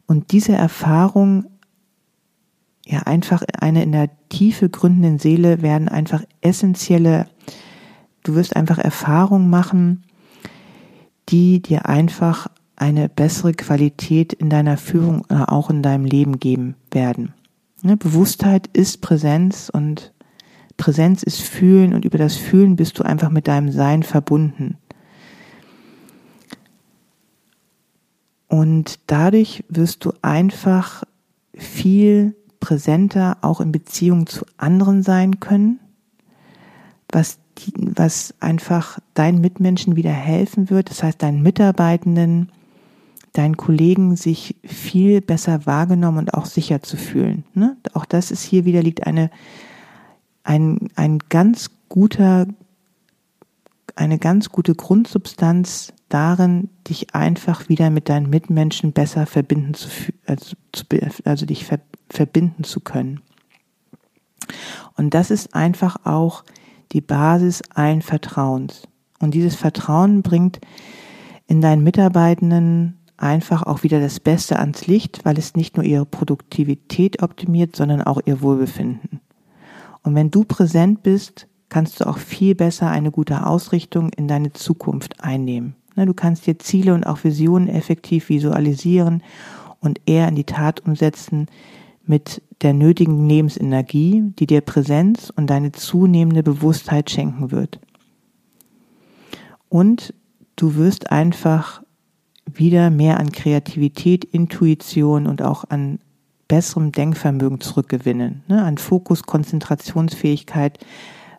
Und 0.07 0.33
diese 0.33 0.53
Erfahrung, 0.53 1.47
ja 2.87 3.01
einfach 3.01 3.43
eine 3.61 3.83
in 3.83 3.93
der 3.93 4.11
Tiefe 4.29 4.69
gründenden 4.69 5.19
Seele 5.19 5.62
werden 5.62 5.89
einfach 5.89 6.23
essentielle, 6.41 7.27
du 8.23 8.35
wirst 8.35 8.57
einfach 8.57 8.79
Erfahrungen 8.79 9.49
machen, 9.49 10.05
die 11.29 11.62
dir 11.62 11.87
einfach 11.87 12.49
eine 12.77 13.09
bessere 13.09 13.53
Qualität 13.55 14.33
in 14.33 14.51
deiner 14.51 14.77
Führung 14.77 15.23
oder 15.31 15.53
auch 15.53 15.71
in 15.71 15.83
deinem 15.83 16.05
Leben 16.05 16.39
geben 16.39 16.75
werden. 16.91 17.33
Ne, 17.85 17.99
Bewusstheit 17.99 18.70
ist 18.72 19.03
Präsenz 19.03 19.68
und 19.68 20.14
Präsenz 20.78 21.22
ist 21.22 21.43
Fühlen 21.43 21.93
und 21.93 22.07
über 22.07 22.16
das 22.16 22.35
Fühlen 22.35 22.76
bist 22.76 22.99
du 22.99 23.03
einfach 23.03 23.28
mit 23.28 23.47
deinem 23.47 23.70
Sein 23.70 24.03
verbunden. 24.03 24.78
Und 28.49 29.01
dadurch 29.07 29.64
wirst 29.68 30.03
du 30.07 30.14
einfach 30.22 31.05
viel 31.53 32.35
präsenter 32.59 33.37
auch 33.43 33.61
in 33.61 33.70
Beziehung 33.70 34.28
zu 34.28 34.47
anderen 34.57 35.03
sein 35.03 35.39
können, 35.39 35.78
was, 37.12 37.39
die, 37.59 37.74
was 37.76 38.32
einfach 38.41 38.99
deinen 39.12 39.43
Mitmenschen 39.43 39.95
wieder 39.95 40.11
helfen 40.11 40.70
wird. 40.70 40.89
Das 40.89 41.03
heißt, 41.03 41.22
deinen 41.22 41.43
Mitarbeitenden, 41.43 42.51
deinen 43.35 43.57
Kollegen 43.57 44.16
sich 44.16 44.57
viel 44.64 45.20
besser 45.20 45.66
wahrgenommen 45.66 46.18
und 46.18 46.35
auch 46.35 46.47
sicher 46.47 46.82
zu 46.82 46.97
fühlen. 46.97 47.45
Ne? 47.53 47.76
Auch 47.93 48.05
das 48.07 48.30
ist 48.30 48.43
hier 48.43 48.64
wieder 48.64 48.80
liegt 48.80 49.07
eine, 49.07 49.28
ein, 50.45 50.89
ein 50.95 51.18
ganz 51.28 51.70
guter, 51.89 52.47
eine 53.97 54.18
ganz 54.18 54.51
gute 54.51 54.74
Grundsubstanz 54.76 55.93
darin, 56.09 56.70
dich 56.89 57.14
einfach 57.16 57.68
wieder 57.68 57.91
mit 57.91 58.09
deinen 58.09 58.30
Mitmenschen 58.30 58.93
besser 58.93 59.26
verbinden 59.26 59.74
zu, 59.74 59.89
also, 60.26 60.55
also 61.24 61.45
dich 61.45 61.64
ver, 61.64 61.80
verbinden 62.09 62.62
zu 62.62 62.78
können. 62.78 63.20
Und 64.97 65.12
das 65.12 65.32
ist 65.32 65.57
einfach 65.57 66.07
auch 66.07 66.45
die 66.93 67.01
Basis 67.01 67.62
allen 67.74 68.01
Vertrauens. 68.01 68.87
Und 69.18 69.35
dieses 69.35 69.57
Vertrauen 69.57 70.22
bringt 70.22 70.61
in 71.49 71.61
deinen 71.61 71.82
Mitarbeitenden 71.82 73.01
einfach 73.17 73.62
auch 73.62 73.83
wieder 73.83 74.01
das 74.01 74.21
Beste 74.21 74.59
ans 74.59 74.87
Licht, 74.87 75.25
weil 75.25 75.39
es 75.39 75.55
nicht 75.55 75.77
nur 75.77 75.85
ihre 75.85 76.07
Produktivität 76.07 77.23
optimiert, 77.23 77.77
sondern 77.77 78.03
auch 78.03 78.21
ihr 78.25 78.41
Wohlbefinden. 78.43 79.21
Und 80.03 80.15
wenn 80.15 80.31
du 80.31 80.45
präsent 80.45 81.03
bist, 81.03 81.47
kannst 81.69 82.01
du 82.01 82.07
auch 82.07 82.19
viel 82.19 82.55
besser 82.55 82.91
eine 82.91 83.11
gute 83.11 83.47
Ausrichtung 83.47 84.11
in 84.11 84.29
deine 84.29 84.53
Zukunft 84.53 85.23
einnehmen. 85.23 85.77
Du 85.97 86.12
kannst 86.12 86.47
dir 86.47 86.59
Ziele 86.59 86.93
und 86.93 87.07
auch 87.07 87.23
Visionen 87.23 87.69
effektiv 87.69 88.29
visualisieren 88.29 89.23
und 89.81 90.01
eher 90.07 90.29
in 90.29 90.35
die 90.35 90.45
Tat 90.45 90.81
umsetzen 90.81 91.47
mit 92.05 92.43
der 92.62 92.75
nötigen 92.75 93.29
Lebensenergie, 93.29 94.25
die 94.39 94.47
dir 94.47 94.61
Präsenz 94.61 95.33
und 95.35 95.49
deine 95.49 95.73
zunehmende 95.73 96.43
Bewusstheit 96.43 97.11
schenken 97.11 97.51
wird. 97.51 97.79
Und 99.69 100.15
du 100.57 100.75
wirst 100.75 101.11
einfach 101.12 101.83
wieder 102.47 102.91
mehr 102.91 103.19
an 103.19 103.33
Kreativität, 103.33 104.25
Intuition 104.25 105.27
und 105.27 105.43
auch 105.43 105.65
an 105.69 105.99
besserem 106.49 106.93
Denkvermögen 106.93 107.61
zurückgewinnen, 107.61 108.43
ne? 108.49 108.63
an 108.63 108.79
Fokus, 108.79 109.23
Konzentrationsfähigkeit, 109.25 110.79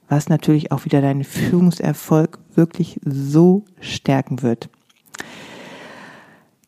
was 0.10 0.30
natürlich 0.30 0.72
auch 0.72 0.86
wieder 0.86 1.02
deinen 1.02 1.24
Führungserfolg 1.24 2.40
wirklich 2.56 3.00
so 3.06 3.66
stärken 3.80 4.42
wird. 4.42 4.70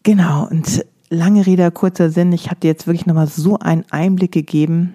Genau, 0.04 0.48
und 0.48 0.86
lange 1.10 1.46
Rede, 1.46 1.70
kurzer 1.72 2.10
Sinn, 2.10 2.32
ich 2.32 2.48
habe 2.48 2.60
dir 2.60 2.68
jetzt 2.68 2.88
wirklich 2.88 3.06
nochmal 3.06 3.28
so 3.28 3.60
einen 3.60 3.86
Einblick 3.92 4.32
gegeben, 4.32 4.94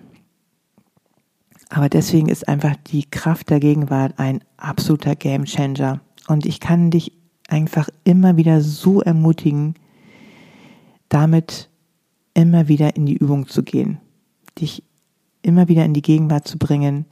aber 1.69 1.89
deswegen 1.89 2.29
ist 2.29 2.49
einfach 2.49 2.77
die 2.87 3.05
Kraft 3.05 3.51
der 3.51 3.59
Gegenwart 3.59 4.19
ein 4.19 4.45
absoluter 4.59 5.17
Gamechanger. 5.17 6.01
Und 6.29 6.45
ich 6.45 6.61
kann 6.61 6.91
dich 6.91 7.13
einfach 7.53 7.91
immer 8.05 8.39
wieder 8.39 8.63
so 8.63 9.03
ermutigen, 9.03 9.75
damit 11.11 11.69
immer 12.33 12.67
wieder 12.67 12.97
in 12.97 13.05
die 13.05 13.17
Übung 13.17 13.47
zu 13.47 13.63
gehen, 13.63 14.01
dich 14.59 14.83
immer 15.43 15.69
wieder 15.69 15.85
in 15.85 15.93
die 15.93 16.01
Gegenwart 16.01 16.49
zu 16.49 16.57
bringen. 16.57 17.05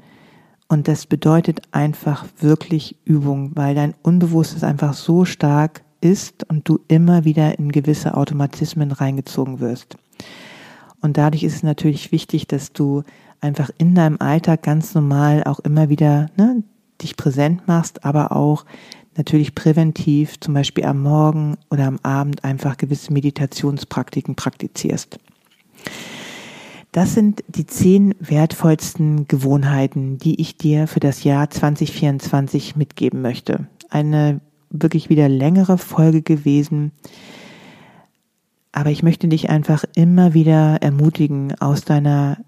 Und 0.66 0.88
das 0.88 1.05
bedeutet 1.05 1.61
einfach 1.72 2.24
wirklich 2.38 2.97
Übung, 3.05 3.53
weil 3.55 3.74
dein 3.74 3.95
Unbewusstes 4.03 4.64
einfach 4.64 4.95
so 4.95 5.26
stark 5.26 5.82
ist 6.01 6.49
und 6.49 6.66
du 6.66 6.80
immer 6.88 7.26
wieder 7.26 7.59
in 7.59 7.70
gewisse 7.70 8.16
Automatismen 8.16 8.93
reingezogen 8.93 9.61
wirst. 9.61 9.99
Und 11.03 11.18
dadurch 11.18 11.43
ist 11.43 11.57
es 11.57 11.62
natürlich 11.62 12.12
wichtig, 12.12 12.47
dass 12.47 12.72
du 12.72 13.03
einfach 13.43 13.68
in 13.76 13.95
deinem 13.95 14.16
Alltag 14.18 14.62
ganz 14.62 14.95
normal 14.95 15.45
auch 15.45 15.61
immer 15.61 15.91
wieder 15.91 16.30
ne, 16.38 16.62
dich 17.03 17.16
präsent 17.16 17.66
machst, 17.66 18.07
aber 18.07 18.32
auch 18.32 18.64
natürlich 19.16 19.54
präventiv, 19.54 20.38
zum 20.40 20.54
Beispiel 20.54 20.84
am 20.84 21.02
Morgen 21.02 21.56
oder 21.70 21.86
am 21.86 21.98
Abend 22.02 22.44
einfach 22.44 22.76
gewisse 22.76 23.12
Meditationspraktiken 23.12 24.34
praktizierst. 24.34 25.18
Das 26.92 27.14
sind 27.14 27.44
die 27.46 27.66
zehn 27.66 28.14
wertvollsten 28.18 29.28
Gewohnheiten, 29.28 30.18
die 30.18 30.40
ich 30.40 30.56
dir 30.56 30.88
für 30.88 31.00
das 31.00 31.22
Jahr 31.22 31.48
2024 31.48 32.74
mitgeben 32.74 33.22
möchte. 33.22 33.68
Eine 33.90 34.40
wirklich 34.70 35.08
wieder 35.08 35.28
längere 35.28 35.78
Folge 35.78 36.22
gewesen. 36.22 36.92
Aber 38.72 38.90
ich 38.90 39.02
möchte 39.02 39.28
dich 39.28 39.50
einfach 39.50 39.84
immer 39.94 40.34
wieder 40.34 40.78
ermutigen, 40.80 41.54
aus 41.61 41.82
deiner 41.82 42.38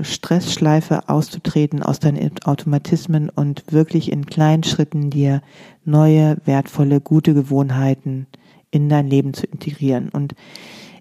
Stressschleife 0.00 1.08
auszutreten, 1.08 1.82
aus 1.82 2.00
deinen 2.00 2.30
Automatismen 2.44 3.30
und 3.30 3.64
wirklich 3.70 4.12
in 4.12 4.26
kleinen 4.26 4.62
Schritten 4.62 5.10
dir 5.10 5.42
neue, 5.84 6.36
wertvolle, 6.44 7.00
gute 7.00 7.34
Gewohnheiten 7.34 8.26
in 8.70 8.88
dein 8.88 9.08
Leben 9.08 9.34
zu 9.34 9.46
integrieren. 9.46 10.08
Und 10.10 10.34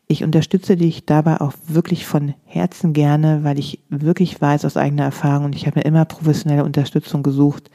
ich 0.07 0.23
unterstütze 0.23 0.77
dich 0.77 1.05
dabei 1.05 1.41
auch 1.41 1.53
wirklich 1.67 2.05
von 2.05 2.35
Herzen 2.45 2.93
gerne, 2.93 3.43
weil 3.43 3.59
ich 3.59 3.79
wirklich 3.89 4.39
weiß 4.39 4.65
aus 4.65 4.77
eigener 4.77 5.03
Erfahrung 5.03 5.45
und 5.45 5.55
ich 5.55 5.65
habe 5.65 5.79
mir 5.79 5.85
immer 5.85 6.05
professionelle 6.05 6.63
Unterstützung 6.63 7.23
gesucht, 7.23 7.71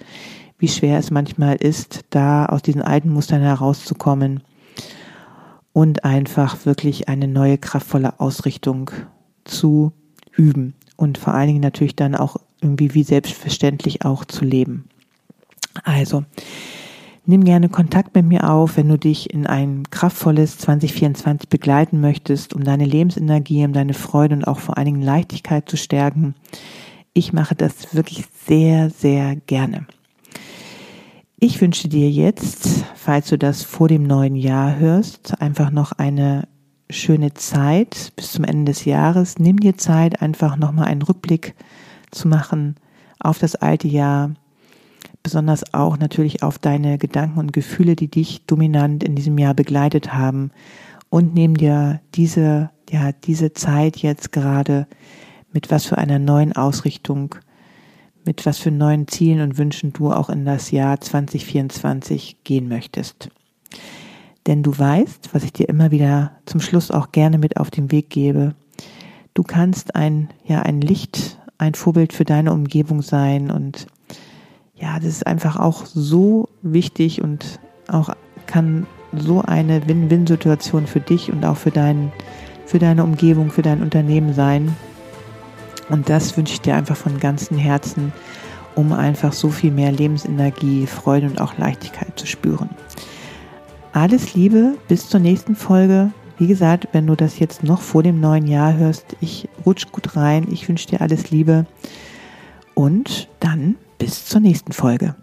wie 0.59 0.69
schwer 0.69 0.99
es 0.99 1.11
manchmal 1.11 1.57
ist, 1.57 2.05
da 2.11 2.47
aus 2.47 2.63
diesen 2.63 2.83
alten 2.83 3.11
Mustern 3.11 3.41
herauszukommen 3.41 4.43
und 5.73 6.05
einfach 6.05 6.67
wirklich 6.67 7.09
eine 7.09 7.27
neue 7.27 7.59
kraftvolle 7.59 8.21
Ausrichtung 8.21 8.91
zu 9.45 9.93
üben 10.37 10.75
und 11.01 11.17
vor 11.17 11.33
allen 11.33 11.49
Dingen 11.49 11.63
natürlich 11.63 11.97
dann 11.97 12.15
auch 12.15 12.37
irgendwie 12.61 12.93
wie 12.93 13.05
selbstverständlich 13.05 14.05
auch 14.05 14.27
zu 14.27 14.45
leben. 14.45 14.85
Also, 15.83 16.25
nimm 17.25 17.45
gerne 17.45 17.71
Kontakt 17.71 18.15
mit 18.15 18.27
mir 18.27 18.51
auf, 18.51 18.77
wenn 18.77 18.89
du 18.89 18.99
dich 18.99 19.33
in 19.33 19.47
ein 19.47 19.85
kraftvolles 19.91 20.59
2024 20.59 21.49
begleiten 21.49 22.03
möchtest, 22.03 22.53
um 22.53 22.65
deine 22.65 22.85
Lebensenergie, 22.85 23.65
um 23.65 23.73
deine 23.73 23.95
Freude 23.95 24.35
und 24.35 24.45
auch 24.45 24.59
vor 24.59 24.77
allen 24.77 24.87
Dingen 24.87 25.03
Leichtigkeit 25.03 25.71
zu 25.71 25.79
stärken. 25.79 26.35
Ich 27.15 27.33
mache 27.33 27.55
das 27.55 27.95
wirklich 27.95 28.27
sehr, 28.47 28.91
sehr 28.91 29.37
gerne. 29.37 29.87
Ich 31.39 31.63
wünsche 31.63 31.89
dir 31.89 32.11
jetzt, 32.11 32.85
falls 32.95 33.31
du 33.31 33.39
das 33.39 33.63
vor 33.63 33.89
dem 33.89 34.03
neuen 34.03 34.37
Jahr 34.37 34.77
hörst, 34.77 35.41
einfach 35.41 35.71
noch 35.71 35.93
eine 35.93 36.47
schöne 36.93 37.35
Zeit 37.35 38.13
bis 38.17 38.33
zum 38.33 38.45
Ende 38.45 38.73
des 38.73 38.85
Jahres. 38.85 39.39
Nimm 39.39 39.59
dir 39.59 39.77
Zeit, 39.77 40.23
einfach 40.23 40.57
nochmal 40.57 40.87
einen 40.87 41.03
Rückblick 41.03 41.55
zu 42.11 42.29
machen 42.29 42.77
auf 43.19 43.39
das 43.39 43.55
alte 43.55 43.89
Jahr, 43.89 44.33
besonders 45.23 45.75
auch 45.75 45.99
natürlich 45.99 46.43
auf 46.43 46.59
deine 46.59 46.99
Gedanken 46.99 47.39
und 47.39 47.53
Gefühle, 47.53 47.97
die 47.97 48.09
dich 48.09 48.45
dominant 48.47 49.05
in 49.05 49.15
diesem 49.15 49.39
Jahr 49.39 49.55
begleitet 49.55 50.13
haben 50.13 50.51
und 51.09 51.35
nimm 51.35 51.57
dir 51.57 52.01
diese, 52.15 52.71
ja, 52.91 53.13
diese 53.13 53.53
Zeit 53.53 53.99
jetzt 53.99 54.33
gerade 54.33 54.87
mit 55.53 55.71
was 55.71 55.87
für 55.87 55.99
einer 55.99 56.19
neuen 56.19 56.55
Ausrichtung 56.55 57.35
mit 58.25 58.45
was 58.47 58.59
für 58.59 58.71
neuen 58.71 59.09
Zielen 59.09 59.41
und 59.41 59.59
Wünschen 59.59 59.93
du 59.93 60.13
auch 60.13 60.29
in 60.29 60.45
das 60.45 60.71
Jahr 60.71 61.01
2024 61.01 62.45
gehen 62.45 62.69
möchtest. 62.69 63.31
Denn 64.47 64.63
du 64.63 64.77
weißt, 64.77 65.35
was 65.35 65.45
ich 65.45 65.53
dir 65.53 65.69
immer 65.69 65.91
wieder 65.91 66.33
zum 66.47 66.61
Schluss 66.61 66.91
auch 66.91 67.13
gerne 67.13 67.39
mit 67.39 67.57
auf 67.57 67.71
den 67.71 67.91
Weg 67.93 68.11
gebe, 68.11 68.55
du 69.35 69.43
kannst 69.43 69.95
ein, 69.95 70.31
ja, 70.45 70.63
ein 70.63 70.81
Licht 70.81 71.39
ein 71.61 71.75
Vorbild 71.75 72.13
für 72.13 72.25
deine 72.25 72.53
Umgebung 72.53 73.03
sein 73.03 73.51
und 73.51 73.87
ja, 74.75 74.97
das 74.97 75.09
ist 75.09 75.27
einfach 75.27 75.59
auch 75.59 75.85
so 75.85 76.49
wichtig 76.63 77.23
und 77.23 77.61
auch 77.87 78.11
kann 78.47 78.87
so 79.15 79.43
eine 79.43 79.87
Win-Win-Situation 79.87 80.87
für 80.87 81.01
dich 81.01 81.31
und 81.31 81.45
auch 81.45 81.59
für, 81.59 81.71
dein, 81.71 82.13
für 82.65 82.79
deine 82.79 83.05
Umgebung, 83.05 83.51
für 83.51 83.61
dein 83.61 83.83
Unternehmen 83.83 84.33
sein. 84.33 84.75
Und 85.91 86.09
das 86.09 86.37
wünsche 86.37 86.55
ich 86.55 86.61
dir 86.63 86.77
einfach 86.77 86.97
von 86.97 87.21
ganzem 87.21 87.59
Herzen, 87.59 88.13
um 88.75 88.93
einfach 88.93 89.35
so 89.35 89.51
viel 89.51 89.73
mehr 89.73 89.93
Lebensenergie, 89.93 90.87
Freude 90.87 91.27
und 91.27 91.41
auch 91.41 91.59
Leichtigkeit 91.59 92.19
zu 92.19 92.27
spüren. 92.27 92.71
Alles 93.93 94.35
Liebe, 94.35 94.79
bis 94.87 95.09
zur 95.09 95.19
nächsten 95.19 95.57
Folge. 95.57 96.13
Wie 96.39 96.47
gesagt, 96.47 96.87
wenn 96.93 97.09
du 97.09 97.17
das 97.17 97.41
jetzt 97.41 97.65
noch 97.65 97.81
vor 97.81 98.05
dem 98.05 98.21
neuen 98.21 98.47
Jahr 98.47 98.77
hörst, 98.77 99.17
ich 99.21 99.49
rutsch 99.67 99.91
gut 99.91 100.17
rein. 100.17 100.47
Ich 100.51 100.69
wünsche 100.69 100.87
dir 100.87 101.01
alles 101.01 101.31
Liebe. 101.33 101.67
Und 102.75 103.29
dann 103.41 103.75
bis 103.99 104.27
zur 104.27 104.41
nächsten 104.41 104.73
Folge. 104.73 105.17